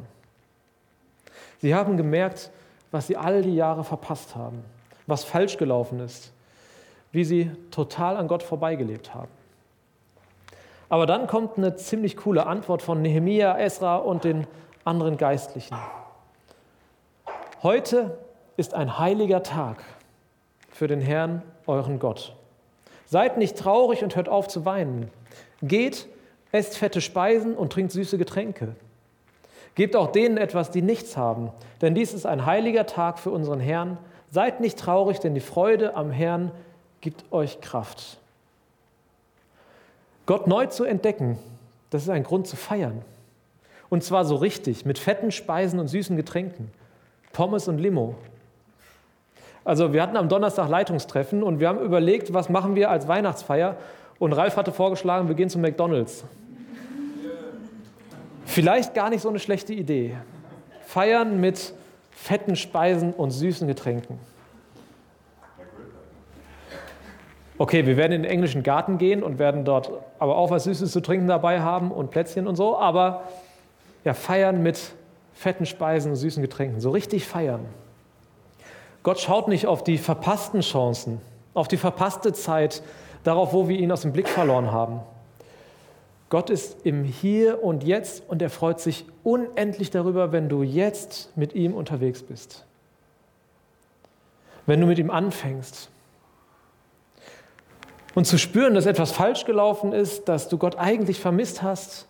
Sie 1.59 1.75
haben 1.75 1.95
gemerkt, 1.95 2.49
was 2.89 3.07
sie 3.07 3.15
all 3.15 3.43
die 3.43 3.55
Jahre 3.55 3.83
verpasst 3.83 4.35
haben, 4.35 4.63
was 5.05 5.23
falsch 5.23 5.57
gelaufen 5.57 5.99
ist, 5.99 6.33
wie 7.11 7.23
sie 7.23 7.51
total 7.69 8.17
an 8.17 8.27
Gott 8.27 8.43
vorbeigelebt 8.43 9.13
haben. 9.13 9.31
Aber 10.89 11.05
dann 11.05 11.27
kommt 11.27 11.57
eine 11.57 11.75
ziemlich 11.75 12.17
coole 12.17 12.47
Antwort 12.47 12.81
von 12.81 13.01
Nehemia, 13.01 13.57
Esra 13.59 13.97
und 13.97 14.23
den 14.23 14.45
anderen 14.83 15.15
Geistlichen. 15.17 15.77
Heute 17.63 18.17
ist 18.57 18.73
ein 18.73 18.97
heiliger 18.97 19.43
Tag 19.43 19.83
für 20.71 20.87
den 20.87 20.99
Herrn, 20.99 21.43
euren 21.67 21.99
Gott. 21.99 22.35
Seid 23.05 23.37
nicht 23.37 23.55
traurig 23.55 24.03
und 24.03 24.15
hört 24.15 24.29
auf 24.29 24.47
zu 24.47 24.65
weinen. 24.65 25.11
Geht 25.61 26.07
Esst 26.51 26.75
fette 26.75 27.01
Speisen 27.01 27.55
und 27.55 27.71
trinkt 27.71 27.91
süße 27.91 28.17
Getränke. 28.17 28.75
Gebt 29.75 29.95
auch 29.95 30.11
denen 30.11 30.37
etwas, 30.37 30.71
die 30.71 30.81
nichts 30.81 31.15
haben, 31.15 31.51
denn 31.81 31.93
dies 31.93 32.15
ist 32.15 32.25
ein 32.25 32.47
heiliger 32.47 32.87
Tag 32.87 33.19
für 33.19 33.29
unseren 33.29 33.59
Herrn. 33.59 33.99
Seid 34.31 34.59
nicht 34.59 34.79
traurig, 34.79 35.19
denn 35.19 35.35
die 35.35 35.39
Freude 35.39 35.95
am 35.95 36.09
Herrn 36.09 36.51
gibt 36.99 37.31
euch 37.31 37.61
Kraft. 37.61 38.17
Gott 40.25 40.47
neu 40.47 40.65
zu 40.65 40.83
entdecken, 40.83 41.37
das 41.91 42.01
ist 42.01 42.09
ein 42.09 42.23
Grund 42.23 42.47
zu 42.47 42.55
feiern. 42.55 43.03
Und 43.89 44.03
zwar 44.03 44.25
so 44.25 44.35
richtig, 44.35 44.83
mit 44.83 44.97
fetten 44.97 45.31
Speisen 45.31 45.79
und 45.79 45.89
süßen 45.89 46.17
Getränken. 46.17 46.71
Pommes 47.33 47.67
und 47.67 47.77
Limo. 47.77 48.15
Also 49.63 49.93
wir 49.93 50.01
hatten 50.01 50.17
am 50.17 50.27
Donnerstag 50.27 50.69
Leitungstreffen 50.69 51.43
und 51.43 51.59
wir 51.59 51.67
haben 51.67 51.79
überlegt, 51.79 52.33
was 52.33 52.49
machen 52.49 52.75
wir 52.75 52.89
als 52.89 53.07
Weihnachtsfeier. 53.07 53.77
Und 54.17 54.33
Ralf 54.33 54.57
hatte 54.57 54.71
vorgeschlagen, 54.71 55.27
wir 55.27 55.35
gehen 55.35 55.49
zu 55.49 55.59
McDonald's. 55.59 56.23
Vielleicht 58.45 58.93
gar 58.93 59.09
nicht 59.09 59.21
so 59.21 59.29
eine 59.29 59.39
schlechte 59.39 59.73
Idee. 59.73 60.17
Feiern 60.81 61.39
mit 61.39 61.73
fetten 62.11 62.55
Speisen 62.55 63.13
und 63.13 63.31
süßen 63.31 63.67
Getränken. 63.67 64.19
Okay, 67.57 67.85
wir 67.85 67.95
werden 67.95 68.13
in 68.13 68.23
den 68.23 68.31
englischen 68.31 68.63
Garten 68.63 68.97
gehen 68.97 69.21
und 69.21 69.37
werden 69.37 69.65
dort 69.65 69.91
aber 70.17 70.35
auch 70.35 70.49
was 70.49 70.63
Süßes 70.63 70.91
zu 70.91 70.99
trinken 70.99 71.27
dabei 71.27 71.61
haben 71.61 71.91
und 71.91 72.09
Plätzchen 72.09 72.47
und 72.47 72.55
so, 72.55 72.77
aber 72.77 73.23
ja, 74.03 74.15
feiern 74.15 74.63
mit 74.63 74.93
fetten 75.41 75.65
Speisen 75.65 76.11
und 76.11 76.17
süßen 76.17 76.43
Getränken, 76.43 76.79
so 76.81 76.91
richtig 76.91 77.25
feiern. 77.25 77.65
Gott 79.01 79.19
schaut 79.19 79.47
nicht 79.47 79.65
auf 79.65 79.83
die 79.83 79.97
verpassten 79.97 80.61
Chancen, 80.61 81.19
auf 81.55 81.67
die 81.67 81.77
verpasste 81.77 82.31
Zeit, 82.31 82.83
darauf, 83.23 83.51
wo 83.51 83.67
wir 83.67 83.75
ihn 83.75 83.91
aus 83.91 84.03
dem 84.03 84.13
Blick 84.13 84.29
verloren 84.29 84.71
haben. 84.71 84.99
Gott 86.29 86.51
ist 86.51 86.85
im 86.85 87.03
Hier 87.03 87.63
und 87.63 87.83
Jetzt 87.83 88.21
und 88.29 88.39
er 88.43 88.51
freut 88.51 88.79
sich 88.79 89.03
unendlich 89.23 89.89
darüber, 89.89 90.31
wenn 90.31 90.47
du 90.47 90.61
jetzt 90.61 91.35
mit 91.35 91.55
ihm 91.55 91.73
unterwegs 91.73 92.21
bist. 92.21 92.63
Wenn 94.67 94.79
du 94.79 94.85
mit 94.85 94.99
ihm 94.99 95.09
anfängst. 95.09 95.89
Und 98.13 98.27
zu 98.27 98.37
spüren, 98.37 98.75
dass 98.75 98.85
etwas 98.85 99.11
falsch 99.11 99.45
gelaufen 99.45 99.91
ist, 99.91 100.29
dass 100.29 100.49
du 100.49 100.59
Gott 100.59 100.77
eigentlich 100.77 101.19
vermisst 101.19 101.63
hast, 101.63 102.05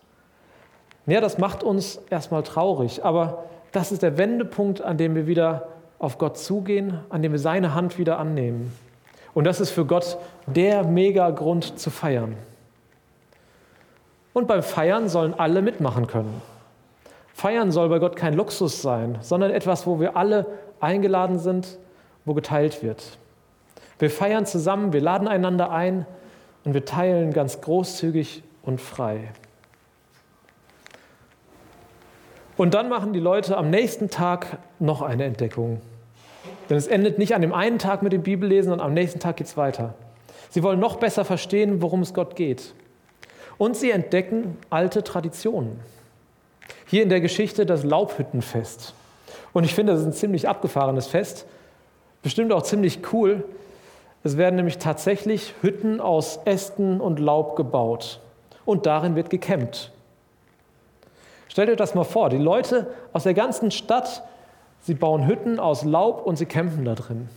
ja, 1.08 1.22
das 1.22 1.38
macht 1.38 1.64
uns 1.64 1.98
erstmal 2.10 2.44
traurig. 2.44 3.04
Aber 3.04 3.46
das 3.72 3.92
ist 3.92 4.04
der 4.04 4.18
Wendepunkt, 4.18 4.82
an 4.82 4.98
dem 4.98 5.16
wir 5.16 5.28
wieder 5.28 5.68
auf 6.00 6.18
Gott 6.18 6.38
zugehen, 6.38 7.00
an 7.10 7.22
dem 7.22 7.32
wir 7.32 7.40
seine 7.40 7.74
Hand 7.74 7.98
wieder 7.98 8.20
annehmen. 8.20 8.76
Und 9.34 9.46
das 9.46 9.60
ist 9.60 9.72
für 9.72 9.86
Gott 9.86 10.18
der 10.46 10.84
Mega-Grund 10.84 11.80
zu 11.80 11.90
feiern. 11.90 12.36
Und 14.34 14.48
beim 14.48 14.64
Feiern 14.64 15.10
sollen 15.10 15.34
alle 15.34 15.62
mitmachen 15.62 16.08
können. 16.08 16.42
Feiern 17.34 17.72
soll 17.72 17.90
bei 17.90 18.00
Gott 18.00 18.16
kein 18.16 18.34
Luxus 18.34 18.82
sein, 18.82 19.18
sondern 19.22 19.52
etwas, 19.52 19.88
wo 19.88 20.00
wir 20.00 20.16
alle 20.16 20.46
eingeladen 20.80 21.40
sind, 21.40 21.78
wo 22.26 22.34
geteilt 22.34 22.84
wird. 22.84 23.18
Wir 24.00 24.10
feiern 24.10 24.46
zusammen, 24.46 24.94
wir 24.94 25.02
laden 25.02 25.28
einander 25.28 25.72
ein 25.72 26.06
und 26.66 26.74
wir 26.74 26.86
teilen 26.86 27.34
ganz 27.34 27.62
großzügig 27.62 28.44
und 28.64 28.82
frei. 28.82 29.30
Und 32.62 32.76
dann 32.76 32.90
machen 32.90 33.12
die 33.12 33.20
Leute 33.20 33.58
am 33.58 33.72
nächsten 33.72 34.12
Tag 34.12 34.60
noch 34.78 35.02
eine 35.02 35.24
Entdeckung. 35.24 35.82
Denn 36.70 36.78
es 36.78 36.86
endet 36.86 37.18
nicht 37.18 37.34
an 37.34 37.42
dem 37.42 37.56
einen 37.56 37.80
Tag 37.80 38.04
mit 38.04 38.14
dem 38.14 38.22
Bibellesen 38.22 38.72
und 38.72 38.80
am 38.80 38.94
nächsten 38.94 39.20
Tag 39.20 39.38
geht 39.38 39.48
es 39.48 39.58
weiter. 39.58 39.96
Sie 40.52 40.62
wollen 40.62 40.80
noch 40.80 40.98
besser 40.98 41.26
verstehen, 41.26 41.82
worum 41.82 42.04
es 42.04 42.14
Gott 42.14 42.36
geht. 42.36 42.76
Und 43.58 43.76
sie 43.76 43.90
entdecken 43.90 44.60
alte 44.70 45.04
Traditionen. 45.04 45.80
Hier 46.86 47.02
in 47.02 47.10
der 47.10 47.20
Geschichte 47.20 47.66
das 47.66 47.84
Laubhüttenfest. 47.84 48.94
Und 49.54 49.64
ich 49.64 49.74
finde, 49.74 49.94
das 49.94 50.02
ist 50.02 50.08
ein 50.08 50.14
ziemlich 50.14 50.48
abgefahrenes 50.48 51.08
Fest. 51.08 51.48
Bestimmt 52.22 52.54
auch 52.54 52.62
ziemlich 52.62 53.00
cool. 53.12 53.44
Es 54.24 54.38
werden 54.38 54.58
nämlich 54.58 54.78
tatsächlich 54.78 55.56
Hütten 55.64 56.00
aus 56.00 56.40
Ästen 56.46 57.02
und 57.02 57.18
Laub 57.18 57.56
gebaut. 57.56 58.20
Und 58.66 58.86
darin 58.86 59.16
wird 59.16 59.32
gekämmt. 59.32 59.92
Stellt 61.52 61.70
euch 61.70 61.78
das 61.78 61.94
mal 61.94 62.06
vor, 62.06 62.30
die 62.30 62.38
Leute 62.38 62.88
aus 63.14 63.24
der 63.24 63.36
ganzen 63.36 63.70
Stadt 63.70 64.24
Sie 64.84 64.96
bauen 64.96 65.28
Hütten 65.28 65.60
aus 65.60 65.84
Laub 65.84 66.26
und 66.26 66.38
sie 66.38 66.48
campen 66.48 66.86
da 66.86 66.96
drin. 66.96 67.30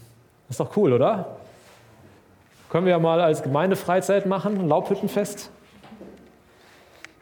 Ist 0.49 0.61
doch 0.61 0.77
cool, 0.77 0.95
oder? 0.95 1.37
Können 2.71 2.87
wir 2.87 2.93
ja 2.93 2.99
mal 2.99 3.21
als 3.21 3.43
Gemeindefreizeit 3.43 4.25
machen, 4.25 4.59
ein 4.59 4.69
Laubhüttenfest. 4.69 5.51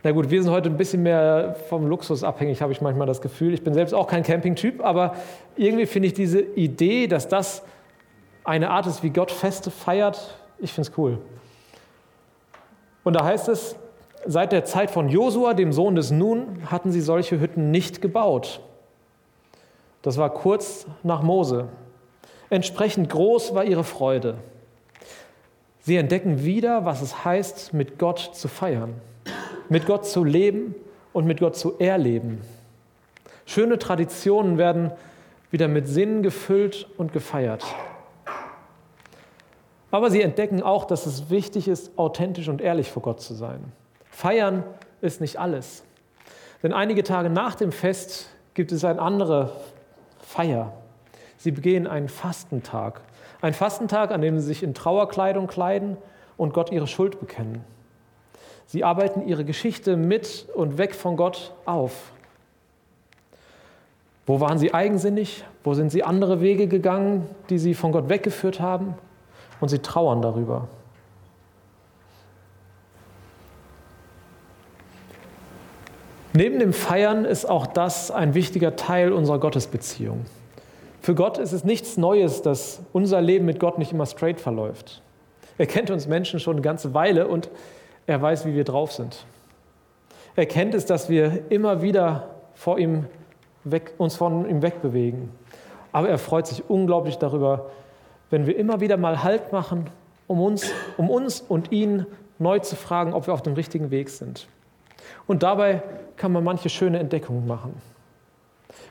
Na 0.05 0.13
gut, 0.13 0.31
wir 0.31 0.43
sind 0.43 0.53
heute 0.53 0.69
ein 0.69 0.77
bisschen 0.77 1.03
mehr 1.03 1.57
vom 1.69 1.87
Luxus 1.87 2.25
abhängig, 2.25 2.63
habe 2.63 2.73
ich 2.73 2.81
manchmal 2.81 3.07
das 3.07 3.21
Gefühl. 3.21 3.53
Ich 3.53 3.63
bin 3.63 3.75
selbst 3.75 3.95
auch 3.95 4.07
kein 4.07 4.23
Campingtyp, 4.23 4.85
aber 4.85 5.17
irgendwie 5.57 5.87
finde 5.87 6.09
ich 6.09 6.15
diese 6.15 6.41
Idee, 6.41 7.09
dass 7.09 7.29
das 7.29 7.63
eine 8.45 8.71
Art 8.71 8.87
ist, 8.87 9.03
wie 9.03 9.11
Gott 9.11 9.31
Feste 9.31 9.71
feiert, 9.71 10.37
ich 10.59 10.73
finde 10.73 10.89
es 10.89 10.99
cool. 10.99 11.19
Und 13.05 13.15
da 13.15 13.25
heißt 13.25 13.49
es, 13.49 13.77
seit 14.27 14.53
der 14.53 14.65
Zeit 14.65 14.91
von 14.91 15.09
Josua, 15.09 15.55
dem 15.55 15.73
Sohn 15.73 15.95
des 15.95 16.11
Nun, 16.11 16.71
hatten 16.71 16.93
sie 16.93 17.01
solche 17.01 17.41
Hütten 17.41 17.71
nicht 17.71 18.03
gebaut. 18.03 18.61
Das 20.03 20.19
war 20.19 20.31
kurz 20.31 20.87
nach 21.03 21.23
Mose. 21.23 21.69
Entsprechend 22.51 23.09
groß 23.09 23.55
war 23.55 23.65
ihre 23.65 23.85
Freude. 23.85 24.37
Sie 25.81 25.97
entdecken 25.97 26.45
wieder, 26.45 26.85
was 26.85 27.03
es 27.03 27.25
heißt, 27.25 27.73
mit 27.73 27.99
Gott 27.99 28.31
zu 28.35 28.49
feiern, 28.49 28.95
mit 29.69 29.87
Gott 29.87 30.07
zu 30.07 30.23
leben 30.23 30.75
und 31.13 31.27
mit 31.27 31.41
Gott 31.41 31.57
zu 31.57 31.79
erleben. 31.79 32.41
Schöne 33.47 33.79
Traditionen 33.79 34.59
werden 34.59 34.93
wieder 35.51 35.69
mit 35.69 35.89
Sinn 35.89 36.23
gefüllt 36.23 36.89
und 36.97 37.13
gefeiert. 37.13 37.65
Aber 39.91 40.11
sie 40.11 40.23
entdecken 40.23 40.63
auch, 40.63 40.85
dass 40.85 41.07
es 41.07 41.31
wichtig 41.31 41.69
ist, 41.69 41.99
authentisch 41.99 42.49
und 42.49 42.61
ehrlich 42.61 42.91
vor 42.91 43.03
Gott 43.03 43.21
zu 43.21 43.35
sein. 43.35 43.73
Feiern 44.13 44.63
ist 45.01 45.21
nicht 45.21 45.41
alles. 45.41 45.83
Denn 46.63 46.73
einige 46.73 47.03
Tage 47.03 47.29
nach 47.29 47.57
dem 47.57 47.73
Fest 47.73 48.29
gibt 48.55 48.71
es 48.71 48.85
eine 48.85 49.01
andere 49.03 49.51
Feier. 50.21 50.73
Sie 51.39 51.51
begehen 51.51 51.89
einen 51.89 52.09
Fastentag. 52.09 53.01
Ein 53.41 53.55
Fastentag, 53.55 54.13
an 54.13 54.21
dem 54.21 54.39
sie 54.39 54.47
sich 54.47 54.63
in 54.63 54.75
Trauerkleidung 54.75 55.49
kleiden 55.49 55.97
und 56.37 56.55
Gott 56.55 56.71
ihre 56.71 56.87
Schuld 56.87 57.19
bekennen. 57.19 57.65
Sie 58.67 58.85
arbeiten 58.85 59.27
ihre 59.27 59.45
Geschichte 59.45 59.97
mit 59.97 60.47
und 60.55 60.79
weg 60.79 60.95
von 60.95 61.17
Gott 61.17 61.53
auf. 61.65 62.13
Wo 64.27 64.39
waren 64.41 64.59
sie 64.59 64.73
eigensinnig? 64.73 65.45
Wo 65.65 65.75
sind 65.75 65.91
sie 65.91 66.05
andere 66.05 66.41
Wege 66.41 66.69
gegangen, 66.69 67.29
die 67.51 67.59
sie 67.59 67.75
von 67.75 67.91
Gott 67.91 68.09
weggeführt 68.09 68.61
haben? 68.61 68.95
Und 69.61 69.69
sie 69.69 69.81
trauern 69.81 70.23
darüber. 70.23 70.69
Neben 76.35 76.59
dem 76.59 76.73
Feiern 76.73 77.27
ist 77.27 77.45
auch 77.45 77.67
das 77.67 78.11
ein 78.11 78.35
wichtiger 78.35 78.75
Teil 78.75 79.13
unserer 79.13 79.39
Gottesbeziehung. 79.39 80.25
Für 81.03 81.15
Gott 81.15 81.37
ist 81.37 81.53
es 81.53 81.65
nichts 81.65 81.99
Neues, 81.99 82.41
dass 82.41 82.81
unser 82.93 83.21
Leben 83.21 83.45
mit 83.45 83.61
Gott 83.61 83.77
nicht 83.77 83.93
immer 83.93 84.07
straight 84.07 84.41
verläuft. 84.41 85.03
Er 85.59 85.67
kennt 85.67 85.91
uns 85.91 86.07
Menschen 86.07 86.41
schon 86.41 86.55
eine 86.55 86.63
ganze 86.63 86.95
Weile 86.95 87.29
und 87.29 87.51
er 88.07 88.23
weiß, 88.23 88.47
wie 88.47 88.55
wir 88.55 88.65
drauf 88.65 88.93
sind. 88.93 89.27
Er 90.35 90.47
kennt 90.47 90.75
es, 90.75 90.87
dass 90.87 91.11
wir 91.11 91.51
immer 91.51 91.83
wieder 91.83 92.31
vor 92.55 92.79
ihm 92.79 93.05
weg, 93.65 93.93
uns 93.99 94.17
von 94.17 94.49
ihm 94.49 94.63
wegbewegen. 94.63 95.29
Aber 95.93 96.09
er 96.09 96.19
freut 96.19 96.47
sich 96.47 96.69
unglaublich 96.71 97.19
darüber, 97.19 97.71
wenn 98.31 98.47
wir 98.47 98.57
immer 98.57 98.81
wieder 98.81 98.97
mal 98.97 99.23
Halt 99.23 99.53
machen, 99.53 99.91
um 100.27 100.41
uns, 100.41 100.73
um 100.97 101.11
uns 101.11 101.43
und 101.43 101.73
ihn 101.73 102.07
neu 102.39 102.59
zu 102.61 102.77
fragen, 102.77 103.13
ob 103.13 103.27
wir 103.27 103.35
auf 103.35 103.43
dem 103.43 103.53
richtigen 103.53 103.91
Weg 103.91 104.09
sind. 104.09 104.47
Und 105.27 105.43
dabei 105.43 105.83
kann 106.17 106.33
man 106.33 106.45
manche 106.45 106.69
schöne 106.69 106.99
Entdeckungen 106.99 107.47
machen. 107.47 107.75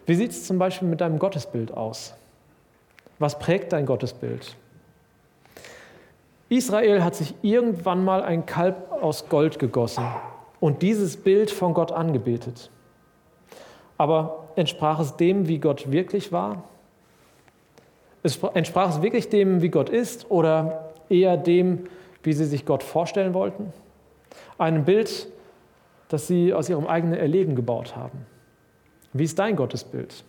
Wie 0.05 0.15
sieht 0.15 0.31
es 0.31 0.45
zum 0.45 0.57
Beispiel 0.57 0.87
mit 0.87 1.01
deinem 1.01 1.19
Gottesbild 1.19 1.71
aus? 1.75 2.13
Was 3.19 3.37
prägt 3.37 3.71
dein 3.73 3.85
Gottesbild? 3.85 4.55
Israel 6.49 7.03
hat 7.03 7.15
sich 7.15 7.33
irgendwann 7.41 8.03
mal 8.03 8.23
ein 8.23 8.45
Kalb 8.45 8.91
aus 8.91 9.29
Gold 9.29 9.57
gegossen 9.57 10.05
und 10.59 10.81
dieses 10.81 11.15
Bild 11.15 11.49
von 11.49 11.73
Gott 11.73 11.91
angebetet. 11.91 12.69
Aber 13.97 14.49
entsprach 14.55 14.99
es 14.99 15.15
dem, 15.15 15.47
wie 15.47 15.59
Gott 15.59 15.91
wirklich 15.91 16.31
war? 16.31 16.63
Entsprach 18.53 18.89
es 18.89 19.01
wirklich 19.01 19.29
dem, 19.29 19.61
wie 19.61 19.69
Gott 19.69 19.89
ist 19.89 20.29
oder 20.29 20.89
eher 21.09 21.37
dem, 21.37 21.85
wie 22.23 22.33
sie 22.33 22.45
sich 22.45 22.65
Gott 22.65 22.83
vorstellen 22.83 23.33
wollten? 23.33 23.71
Ein 24.57 24.85
Bild, 24.85 25.27
das 26.11 26.27
sie 26.27 26.53
aus 26.53 26.69
ihrem 26.69 26.87
eigenen 26.87 27.17
Erleben 27.17 27.55
gebaut 27.55 27.95
haben. 27.95 28.25
Wie 29.13 29.23
ist 29.23 29.39
dein 29.39 29.55
Gottesbild? 29.55 30.23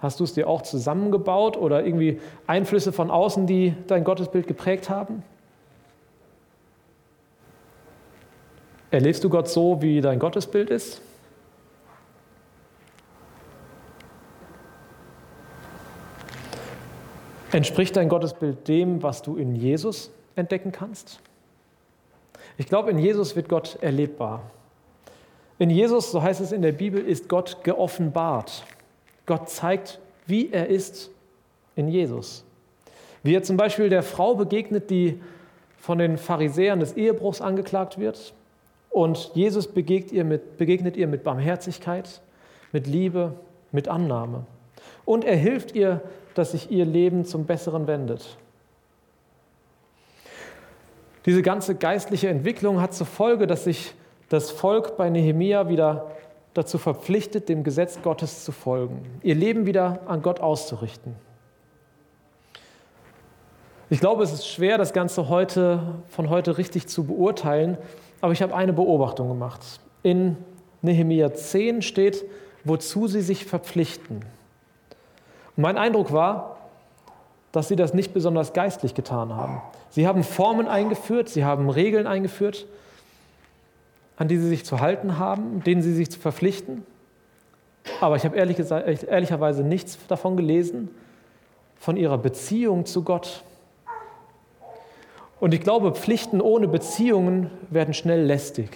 Hast 0.00 0.20
du 0.20 0.24
es 0.24 0.34
dir 0.34 0.48
auch 0.48 0.62
zusammengebaut 0.62 1.56
oder 1.56 1.84
irgendwie 1.84 2.20
Einflüsse 2.46 2.92
von 2.92 3.10
außen, 3.10 3.46
die 3.46 3.74
dein 3.88 4.04
Gottesbild 4.04 4.46
geprägt 4.46 4.88
haben? 4.88 5.24
Erlebst 8.90 9.24
du 9.24 9.28
Gott 9.28 9.48
so, 9.48 9.82
wie 9.82 10.00
dein 10.00 10.18
Gottesbild 10.20 10.70
ist? 10.70 11.02
Entspricht 17.50 17.96
dein 17.96 18.08
Gottesbild 18.08 18.68
dem, 18.68 19.02
was 19.02 19.22
du 19.22 19.36
in 19.36 19.56
Jesus 19.56 20.10
entdecken 20.36 20.70
kannst? 20.70 21.20
Ich 22.56 22.66
glaube, 22.66 22.90
in 22.90 22.98
Jesus 22.98 23.34
wird 23.34 23.48
Gott 23.48 23.78
erlebbar. 23.80 24.42
In 25.58 25.70
Jesus, 25.70 26.12
so 26.12 26.22
heißt 26.22 26.40
es 26.40 26.52
in 26.52 26.62
der 26.62 26.72
Bibel, 26.72 27.04
ist 27.04 27.28
Gott 27.28 27.58
geoffenbart. 27.64 28.64
Gott 29.26 29.48
zeigt, 29.48 29.98
wie 30.26 30.50
er 30.50 30.68
ist 30.68 31.10
in 31.74 31.88
Jesus. 31.88 32.44
Wie 33.22 33.34
er 33.34 33.42
zum 33.42 33.56
Beispiel 33.56 33.88
der 33.88 34.02
Frau 34.02 34.36
begegnet, 34.36 34.90
die 34.90 35.20
von 35.78 35.98
den 35.98 36.16
Pharisäern 36.16 36.80
des 36.80 36.92
Ehebruchs 36.94 37.40
angeklagt 37.40 37.98
wird. 37.98 38.34
Und 38.90 39.32
Jesus 39.34 39.66
begegnet 39.66 40.12
ihr, 40.12 40.24
mit, 40.24 40.56
begegnet 40.58 40.96
ihr 40.96 41.08
mit 41.08 41.24
Barmherzigkeit, 41.24 42.20
mit 42.72 42.86
Liebe, 42.86 43.34
mit 43.72 43.88
Annahme. 43.88 44.46
Und 45.04 45.24
er 45.24 45.36
hilft 45.36 45.74
ihr, 45.74 46.02
dass 46.34 46.52
sich 46.52 46.70
ihr 46.70 46.84
Leben 46.84 47.24
zum 47.24 47.46
Besseren 47.46 47.86
wendet. 47.86 48.36
Diese 51.26 51.42
ganze 51.42 51.74
geistliche 51.74 52.28
Entwicklung 52.28 52.80
hat 52.80 52.94
zur 52.94 53.06
Folge, 53.06 53.46
dass 53.46 53.64
sich 53.64 53.94
das 54.28 54.50
Volk 54.50 54.96
bei 54.96 55.10
Nehemia 55.10 55.68
wieder 55.68 56.10
dazu 56.54 56.78
verpflichtet, 56.78 57.48
dem 57.48 57.64
Gesetz 57.64 58.00
Gottes 58.02 58.44
zu 58.44 58.52
folgen, 58.52 59.04
ihr 59.22 59.34
Leben 59.34 59.66
wieder 59.66 60.00
an 60.06 60.22
Gott 60.22 60.40
auszurichten. 60.40 61.14
Ich 63.90 64.00
glaube, 64.00 64.22
es 64.22 64.32
ist 64.32 64.46
schwer, 64.46 64.76
das 64.76 64.92
Ganze 64.92 65.30
heute, 65.30 65.80
von 66.08 66.28
heute 66.28 66.58
richtig 66.58 66.88
zu 66.88 67.04
beurteilen, 67.04 67.78
aber 68.20 68.32
ich 68.32 68.42
habe 68.42 68.54
eine 68.54 68.74
Beobachtung 68.74 69.28
gemacht. 69.28 69.60
In 70.02 70.36
Nehemiah 70.82 71.32
10 71.32 71.80
steht, 71.80 72.24
wozu 72.64 73.06
sie 73.06 73.22
sich 73.22 73.46
verpflichten. 73.46 74.16
Und 75.56 75.62
mein 75.62 75.78
Eindruck 75.78 76.12
war, 76.12 76.58
dass 77.52 77.68
sie 77.68 77.76
das 77.76 77.94
nicht 77.94 78.12
besonders 78.12 78.52
geistlich 78.52 78.94
getan 78.94 79.34
haben. 79.34 79.62
Sie 79.88 80.06
haben 80.06 80.22
Formen 80.22 80.68
eingeführt, 80.68 81.30
sie 81.30 81.44
haben 81.44 81.70
Regeln 81.70 82.06
eingeführt, 82.06 82.66
an 84.18 84.26
die 84.28 84.36
sie 84.36 84.48
sich 84.48 84.64
zu 84.64 84.80
halten 84.80 85.18
haben, 85.18 85.62
denen 85.62 85.80
sie 85.80 85.94
sich 85.94 86.10
zu 86.10 86.18
verpflichten. 86.18 86.84
Aber 88.00 88.16
ich 88.16 88.24
habe 88.24 88.36
ehrlich 88.36 88.56
gesagt, 88.56 89.04
ehrlicherweise 89.04 89.62
nichts 89.62 89.98
davon 90.08 90.36
gelesen, 90.36 90.90
von 91.76 91.96
ihrer 91.96 92.18
Beziehung 92.18 92.84
zu 92.84 93.04
Gott. 93.04 93.44
Und 95.38 95.54
ich 95.54 95.60
glaube, 95.60 95.94
Pflichten 95.94 96.40
ohne 96.40 96.66
Beziehungen 96.66 97.50
werden 97.70 97.94
schnell 97.94 98.24
lästig. 98.24 98.70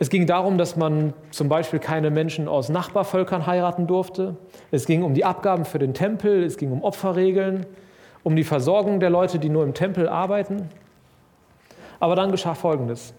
Es 0.00 0.10
ging 0.10 0.26
darum, 0.26 0.58
dass 0.58 0.76
man 0.76 1.12
zum 1.30 1.48
Beispiel 1.48 1.78
keine 1.78 2.10
Menschen 2.10 2.48
aus 2.48 2.68
Nachbarvölkern 2.68 3.46
heiraten 3.46 3.86
durfte. 3.86 4.36
Es 4.72 4.86
ging 4.86 5.02
um 5.04 5.14
die 5.14 5.24
Abgaben 5.24 5.64
für 5.64 5.78
den 5.78 5.94
Tempel, 5.94 6.42
es 6.42 6.56
ging 6.56 6.72
um 6.72 6.82
Opferregeln, 6.82 7.66
um 8.24 8.34
die 8.34 8.44
Versorgung 8.44 8.98
der 8.98 9.10
Leute, 9.10 9.38
die 9.38 9.48
nur 9.48 9.62
im 9.62 9.74
Tempel 9.74 10.08
arbeiten. 10.08 10.68
Aber 12.00 12.16
dann 12.16 12.30
geschah 12.30 12.54
Folgendes. 12.54 13.12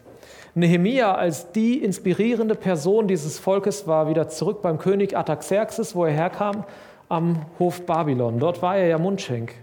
Nehemia 0.56 1.14
als 1.14 1.52
die 1.52 1.84
inspirierende 1.84 2.56
Person 2.56 3.08
dieses 3.08 3.40
Volkes 3.40 3.88
war 3.88 4.10
wieder 4.10 4.30
zurück 4.30 4.62
beim 4.62 4.80
König 4.80 5.16
Artaxerxes, 5.16 5.96
wo 5.96 6.06
er 6.06 6.12
herkam, 6.12 6.64
am 7.08 7.46
Hof 7.58 7.86
Babylon. 7.86 8.40
Dort 8.40 8.62
war 8.62 8.78
er 8.78 8.88
ja 8.88 8.98
Mundschenk. 8.98 9.54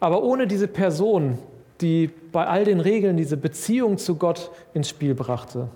Aber 0.00 0.22
ohne 0.22 0.46
diese 0.46 0.68
Person, 0.68 1.38
die 1.80 2.10
bei 2.32 2.46
all 2.46 2.64
den 2.64 2.80
Regeln 2.80 3.16
diese 3.16 3.36
Beziehung 3.36 3.98
zu 3.98 4.16
Gott 4.16 4.50
ins 4.74 4.88
Spiel 4.88 5.14
brachte, 5.14 5.68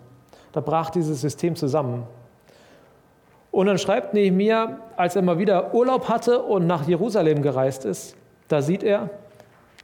da 0.52 0.60
brach 0.60 0.90
dieses 0.90 1.20
System 1.20 1.54
zusammen. 1.54 2.04
Und 3.50 3.66
dann 3.66 3.78
schreibt 3.78 4.14
Nehemiah, 4.14 4.78
als 4.96 5.16
er 5.16 5.22
mal 5.22 5.38
wieder 5.38 5.74
Urlaub 5.74 6.08
hatte 6.08 6.42
und 6.42 6.66
nach 6.66 6.86
Jerusalem 6.86 7.42
gereist 7.42 7.84
ist, 7.84 8.16
da 8.48 8.62
sieht 8.62 8.82
er, 8.82 9.10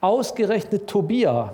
ausgerechnet 0.00 0.88
Tobia, 0.88 1.52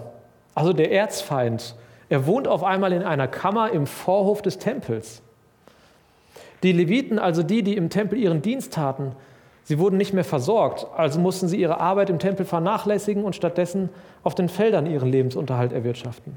also 0.55 0.73
der 0.73 0.91
Erzfeind, 0.91 1.75
er 2.09 2.27
wohnt 2.27 2.49
auf 2.49 2.65
einmal 2.65 2.93
in 2.93 3.03
einer 3.03 3.29
Kammer 3.29 3.71
im 3.71 3.87
Vorhof 3.87 4.43
des 4.43 4.59
Tempels. 4.59 5.23
Die 6.63 6.73
Leviten, 6.73 7.19
also 7.19 7.43
die, 7.43 7.63
die 7.63 7.77
im 7.77 7.91
Tempel 7.91 8.19
ihren 8.19 8.43
Dienst 8.43 8.73
taten, 8.73 9.13
Sie 9.69 9.79
wurden 9.79 9.99
nicht 9.99 10.15
mehr 10.15 10.25
versorgt, 10.25 10.87
also 10.97 11.21
mussten 11.21 11.47
sie 11.47 11.61
ihre 11.61 11.79
Arbeit 11.79 12.09
im 12.09 12.19
Tempel 12.19 12.47
vernachlässigen 12.47 13.23
und 13.23 13.37
stattdessen 13.37 13.91
auf 14.25 14.35
den 14.35 14.49
Feldern 14.49 14.87
ihren 14.87 15.13
Lebensunterhalt 15.13 15.75
erwirtschaften. 15.75 16.37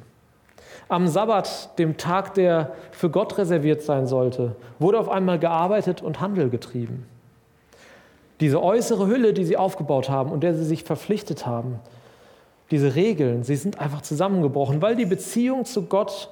Am 0.90 1.08
Sabbat, 1.08 1.80
dem 1.80 1.96
Tag, 1.96 2.34
der 2.34 2.74
für 2.92 3.10
Gott 3.10 3.38
reserviert 3.38 3.84
sein 3.84 4.06
sollte, 4.06 4.58
wurde 4.80 5.00
auf 5.00 5.08
einmal 5.08 5.40
gearbeitet 5.40 6.02
und 6.02 6.20
Handel 6.20 6.50
getrieben. 6.50 7.06
Diese 8.42 8.62
äußere 8.62 9.08
Hülle, 9.08 9.32
die 9.32 9.46
sie 9.46 9.56
aufgebaut 9.56 10.10
haben 10.10 10.30
und 10.30 10.44
der 10.44 10.54
sie 10.54 10.66
sich 10.66 10.84
verpflichtet 10.84 11.46
haben, 11.46 11.80
diese 12.72 12.96
Regeln, 12.96 13.44
sie 13.44 13.56
sind 13.56 13.80
einfach 13.80 14.02
zusammengebrochen, 14.02 14.82
weil 14.82 14.96
die 14.96 15.06
Beziehung 15.06 15.66
zu 15.66 15.84
Gott, 15.84 16.30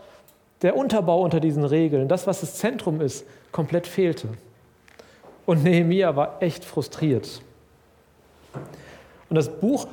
der 0.62 0.76
Unterbau 0.76 1.22
unter 1.22 1.40
diesen 1.40 1.64
Regeln, 1.64 2.08
das, 2.08 2.28
was 2.28 2.42
das 2.42 2.56
Zentrum 2.56 3.02
ist, 3.02 3.26
komplett 3.52 3.88
fehlte. 3.88 4.30
Und 5.46 5.64
Nehemia 5.64 6.16
war 6.16 6.42
echt 6.42 6.66
frustriert. 6.66 7.42
Und 9.30 9.36
das 9.36 9.50
Buch 9.50 9.88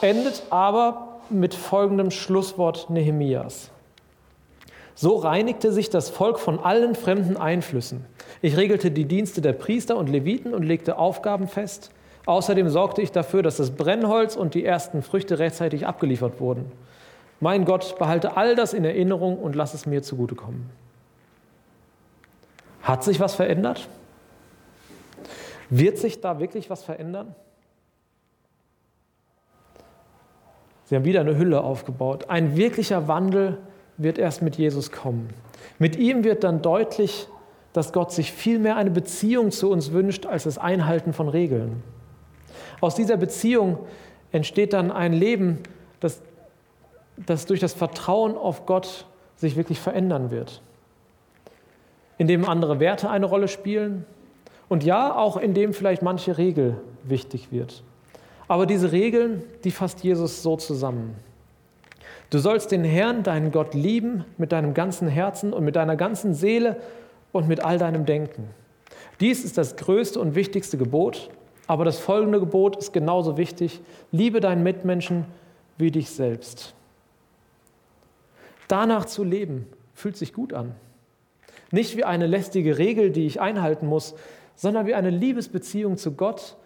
endet 0.00 0.42
aber 0.50 1.20
mit 1.30 1.54
folgendem 1.54 2.10
Schlusswort 2.10 2.90
Nehemias. 2.90 3.70
So 4.94 5.16
reinigte 5.16 5.72
sich 5.72 5.90
das 5.90 6.10
Volk 6.10 6.40
von 6.40 6.58
allen 6.58 6.94
fremden 6.94 7.36
Einflüssen. 7.36 8.04
Ich 8.42 8.56
regelte 8.56 8.90
die 8.90 9.04
Dienste 9.04 9.40
der 9.40 9.52
Priester 9.52 9.96
und 9.96 10.08
Leviten 10.08 10.54
und 10.54 10.64
legte 10.64 10.98
Aufgaben 10.98 11.48
fest. 11.48 11.90
Außerdem 12.28 12.68
sorgte 12.68 13.00
ich 13.00 13.10
dafür, 13.10 13.42
dass 13.42 13.56
das 13.56 13.70
Brennholz 13.70 14.36
und 14.36 14.52
die 14.52 14.62
ersten 14.62 15.00
Früchte 15.00 15.38
rechtzeitig 15.38 15.86
abgeliefert 15.86 16.40
wurden. 16.40 16.70
Mein 17.40 17.64
Gott, 17.64 17.98
behalte 17.98 18.36
all 18.36 18.54
das 18.54 18.74
in 18.74 18.84
Erinnerung 18.84 19.38
und 19.38 19.56
lass 19.56 19.72
es 19.72 19.86
mir 19.86 20.02
zugutekommen. 20.02 20.68
Hat 22.82 23.02
sich 23.02 23.18
was 23.18 23.34
verändert? 23.34 23.88
Wird 25.70 25.96
sich 25.96 26.20
da 26.20 26.38
wirklich 26.38 26.68
was 26.68 26.82
verändern? 26.82 27.34
Sie 30.84 30.96
haben 30.96 31.06
wieder 31.06 31.20
eine 31.20 31.38
Hülle 31.38 31.62
aufgebaut. 31.62 32.28
Ein 32.28 32.58
wirklicher 32.58 33.08
Wandel 33.08 33.56
wird 33.96 34.18
erst 34.18 34.42
mit 34.42 34.58
Jesus 34.58 34.92
kommen. 34.92 35.30
Mit 35.78 35.96
ihm 35.96 36.24
wird 36.24 36.44
dann 36.44 36.60
deutlich, 36.60 37.26
dass 37.72 37.94
Gott 37.94 38.12
sich 38.12 38.32
viel 38.32 38.58
mehr 38.58 38.76
eine 38.76 38.90
Beziehung 38.90 39.50
zu 39.50 39.70
uns 39.70 39.92
wünscht 39.92 40.26
als 40.26 40.44
das 40.44 40.58
Einhalten 40.58 41.14
von 41.14 41.30
Regeln. 41.30 41.82
Aus 42.80 42.94
dieser 42.94 43.16
Beziehung 43.16 43.78
entsteht 44.32 44.72
dann 44.72 44.90
ein 44.90 45.12
Leben, 45.12 45.58
das, 46.00 46.20
das 47.16 47.46
durch 47.46 47.60
das 47.60 47.74
Vertrauen 47.74 48.36
auf 48.36 48.66
Gott 48.66 49.06
sich 49.36 49.56
wirklich 49.56 49.80
verändern 49.80 50.30
wird, 50.30 50.62
in 52.18 52.26
dem 52.26 52.48
andere 52.48 52.80
Werte 52.80 53.10
eine 53.10 53.26
Rolle 53.26 53.48
spielen, 53.48 54.04
und 54.68 54.84
ja, 54.84 55.14
auch 55.16 55.36
in 55.36 55.54
dem 55.54 55.72
vielleicht 55.72 56.02
manche 56.02 56.38
Regel 56.38 56.76
wichtig 57.02 57.50
wird. 57.50 57.82
Aber 58.48 58.66
diese 58.66 58.92
Regeln, 58.92 59.42
die 59.64 59.70
fasst 59.70 60.02
Jesus 60.04 60.42
so 60.42 60.56
zusammen. 60.56 61.14
Du 62.30 62.38
sollst 62.38 62.70
den 62.72 62.84
Herrn, 62.84 63.22
deinen 63.22 63.50
Gott, 63.50 63.74
lieben 63.74 64.24
mit 64.36 64.52
deinem 64.52 64.74
ganzen 64.74 65.08
Herzen 65.08 65.52
und 65.52 65.64
mit 65.64 65.76
deiner 65.76 65.96
ganzen 65.96 66.34
Seele 66.34 66.76
und 67.32 67.48
mit 67.48 67.64
all 67.64 67.78
deinem 67.78 68.04
Denken. 68.04 68.50
Dies 69.20 69.44
ist 69.44 69.56
das 69.56 69.76
größte 69.76 70.20
und 70.20 70.34
wichtigste 70.34 70.76
Gebot, 70.76 71.30
aber 71.68 71.84
das 71.84 71.98
folgende 71.98 72.40
Gebot 72.40 72.76
ist 72.76 72.92
genauso 72.92 73.36
wichtig. 73.36 73.80
Liebe 74.10 74.40
deinen 74.40 74.62
Mitmenschen 74.64 75.26
wie 75.76 75.92
dich 75.92 76.10
selbst. 76.10 76.74
Danach 78.66 79.04
zu 79.04 79.22
leben, 79.22 79.66
fühlt 79.94 80.16
sich 80.16 80.32
gut 80.32 80.52
an. 80.52 80.74
Nicht 81.70 81.96
wie 81.96 82.04
eine 82.04 82.26
lästige 82.26 82.78
Regel, 82.78 83.10
die 83.10 83.26
ich 83.26 83.40
einhalten 83.40 83.86
muss, 83.86 84.14
sondern 84.56 84.86
wie 84.86 84.94
eine 84.94 85.10
Liebesbeziehung 85.10 85.98
zu 85.98 86.12
Gott, 86.12 86.56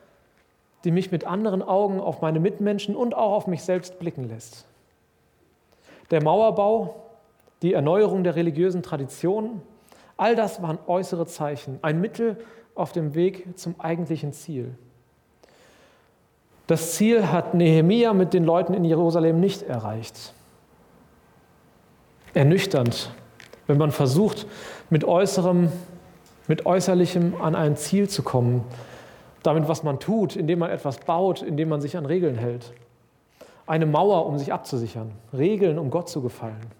die 0.84 0.92
mich 0.92 1.10
mit 1.10 1.26
anderen 1.26 1.62
Augen 1.62 2.00
auf 2.00 2.20
meine 2.20 2.40
Mitmenschen 2.40 2.94
und 2.94 3.14
auch 3.14 3.32
auf 3.32 3.46
mich 3.48 3.62
selbst 3.62 3.98
blicken 3.98 4.28
lässt. 4.28 4.66
Der 6.12 6.22
Mauerbau, 6.22 7.02
die 7.62 7.72
Erneuerung 7.72 8.22
der 8.22 8.36
religiösen 8.36 8.82
Traditionen, 8.82 9.62
all 10.16 10.36
das 10.36 10.62
waren 10.62 10.78
äußere 10.86 11.26
Zeichen, 11.26 11.80
ein 11.82 12.00
Mittel 12.00 12.36
auf 12.76 12.92
dem 12.92 13.14
Weg 13.14 13.58
zum 13.58 13.80
eigentlichen 13.80 14.32
Ziel. 14.32 14.76
Das 16.72 16.92
Ziel 16.92 17.30
hat 17.30 17.52
Nehemia 17.52 18.14
mit 18.14 18.32
den 18.32 18.44
Leuten 18.44 18.72
in 18.72 18.82
Jerusalem 18.82 19.40
nicht 19.40 19.62
erreicht. 19.62 20.32
Ernüchternd, 22.32 23.10
wenn 23.66 23.76
man 23.76 23.90
versucht, 23.90 24.46
mit 24.88 25.04
äußerem 25.04 25.70
mit 26.48 26.64
Äußerlichem 26.64 27.34
an 27.42 27.54
ein 27.54 27.76
Ziel 27.76 28.08
zu 28.08 28.22
kommen, 28.22 28.64
damit, 29.42 29.68
was 29.68 29.82
man 29.82 30.00
tut, 30.00 30.34
indem 30.34 30.60
man 30.60 30.70
etwas 30.70 30.96
baut, 31.00 31.42
indem 31.42 31.68
man 31.68 31.82
sich 31.82 31.94
an 31.94 32.06
Regeln 32.06 32.36
hält. 32.36 32.72
Eine 33.66 33.84
Mauer, 33.84 34.24
um 34.24 34.38
sich 34.38 34.50
abzusichern, 34.50 35.12
Regeln, 35.34 35.78
um 35.78 35.90
Gott 35.90 36.08
zu 36.08 36.22
gefallen. 36.22 36.70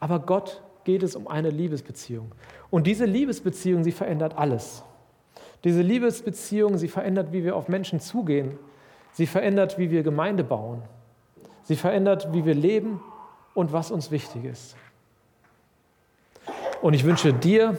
Aber 0.00 0.18
Gott 0.18 0.62
geht 0.84 1.02
es 1.02 1.14
um 1.14 1.28
eine 1.28 1.50
Liebesbeziehung. 1.50 2.32
Und 2.70 2.86
diese 2.86 3.04
Liebesbeziehung, 3.04 3.84
sie 3.84 3.92
verändert 3.92 4.38
alles. 4.38 4.82
Diese 5.64 5.82
Liebesbeziehung, 5.82 6.78
sie 6.78 6.88
verändert, 6.88 7.32
wie 7.32 7.44
wir 7.44 7.56
auf 7.56 7.68
Menschen 7.68 8.00
zugehen. 8.00 8.58
Sie 9.12 9.26
verändert, 9.26 9.78
wie 9.78 9.90
wir 9.90 10.02
Gemeinde 10.02 10.44
bauen. 10.44 10.82
Sie 11.64 11.76
verändert, 11.76 12.28
wie 12.32 12.44
wir 12.44 12.54
leben 12.54 13.00
und 13.54 13.72
was 13.72 13.90
uns 13.90 14.10
wichtig 14.10 14.44
ist. 14.44 14.76
Und 16.80 16.94
ich 16.94 17.04
wünsche 17.04 17.32
dir 17.32 17.76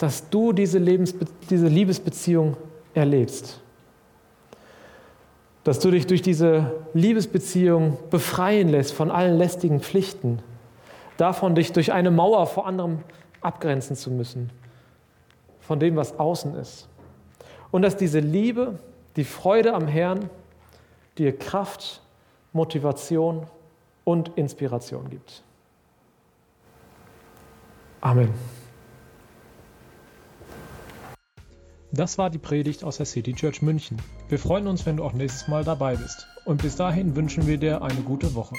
dass 0.00 0.30
du 0.30 0.54
diese, 0.54 0.78
Lebensbe 0.78 1.26
diese 1.50 1.68
Liebesbeziehung 1.68 2.56
erlebst. 2.94 3.60
Dass 5.62 5.78
du 5.78 5.90
dich 5.90 6.06
durch 6.06 6.22
diese 6.22 6.72
Liebesbeziehung 6.94 7.98
befreien 8.08 8.70
lässt 8.70 8.94
von 8.94 9.10
allen 9.10 9.36
lästigen 9.36 9.80
Pflichten, 9.80 10.38
davon 11.18 11.54
dich 11.54 11.72
durch 11.72 11.92
eine 11.92 12.10
Mauer 12.10 12.46
vor 12.46 12.66
anderem 12.66 13.00
abgrenzen 13.42 13.94
zu 13.94 14.10
müssen, 14.10 14.48
von 15.70 15.78
dem, 15.78 15.94
was 15.94 16.18
außen 16.18 16.56
ist. 16.56 16.88
Und 17.70 17.82
dass 17.82 17.96
diese 17.96 18.18
Liebe, 18.18 18.80
die 19.14 19.22
Freude 19.22 19.72
am 19.72 19.86
Herrn 19.86 20.28
dir 21.16 21.38
Kraft, 21.38 22.02
Motivation 22.52 23.46
und 24.02 24.36
Inspiration 24.36 25.08
gibt. 25.10 25.44
Amen. 28.00 28.34
Das 31.92 32.18
war 32.18 32.30
die 32.30 32.38
Predigt 32.38 32.82
aus 32.82 32.96
der 32.96 33.06
City 33.06 33.32
Church 33.32 33.62
München. 33.62 33.96
Wir 34.28 34.40
freuen 34.40 34.66
uns, 34.66 34.84
wenn 34.86 34.96
du 34.96 35.04
auch 35.04 35.12
nächstes 35.12 35.46
Mal 35.46 35.62
dabei 35.62 35.94
bist. 35.94 36.26
Und 36.46 36.62
bis 36.62 36.74
dahin 36.74 37.14
wünschen 37.14 37.46
wir 37.46 37.58
dir 37.58 37.80
eine 37.80 38.00
gute 38.00 38.34
Woche. 38.34 38.56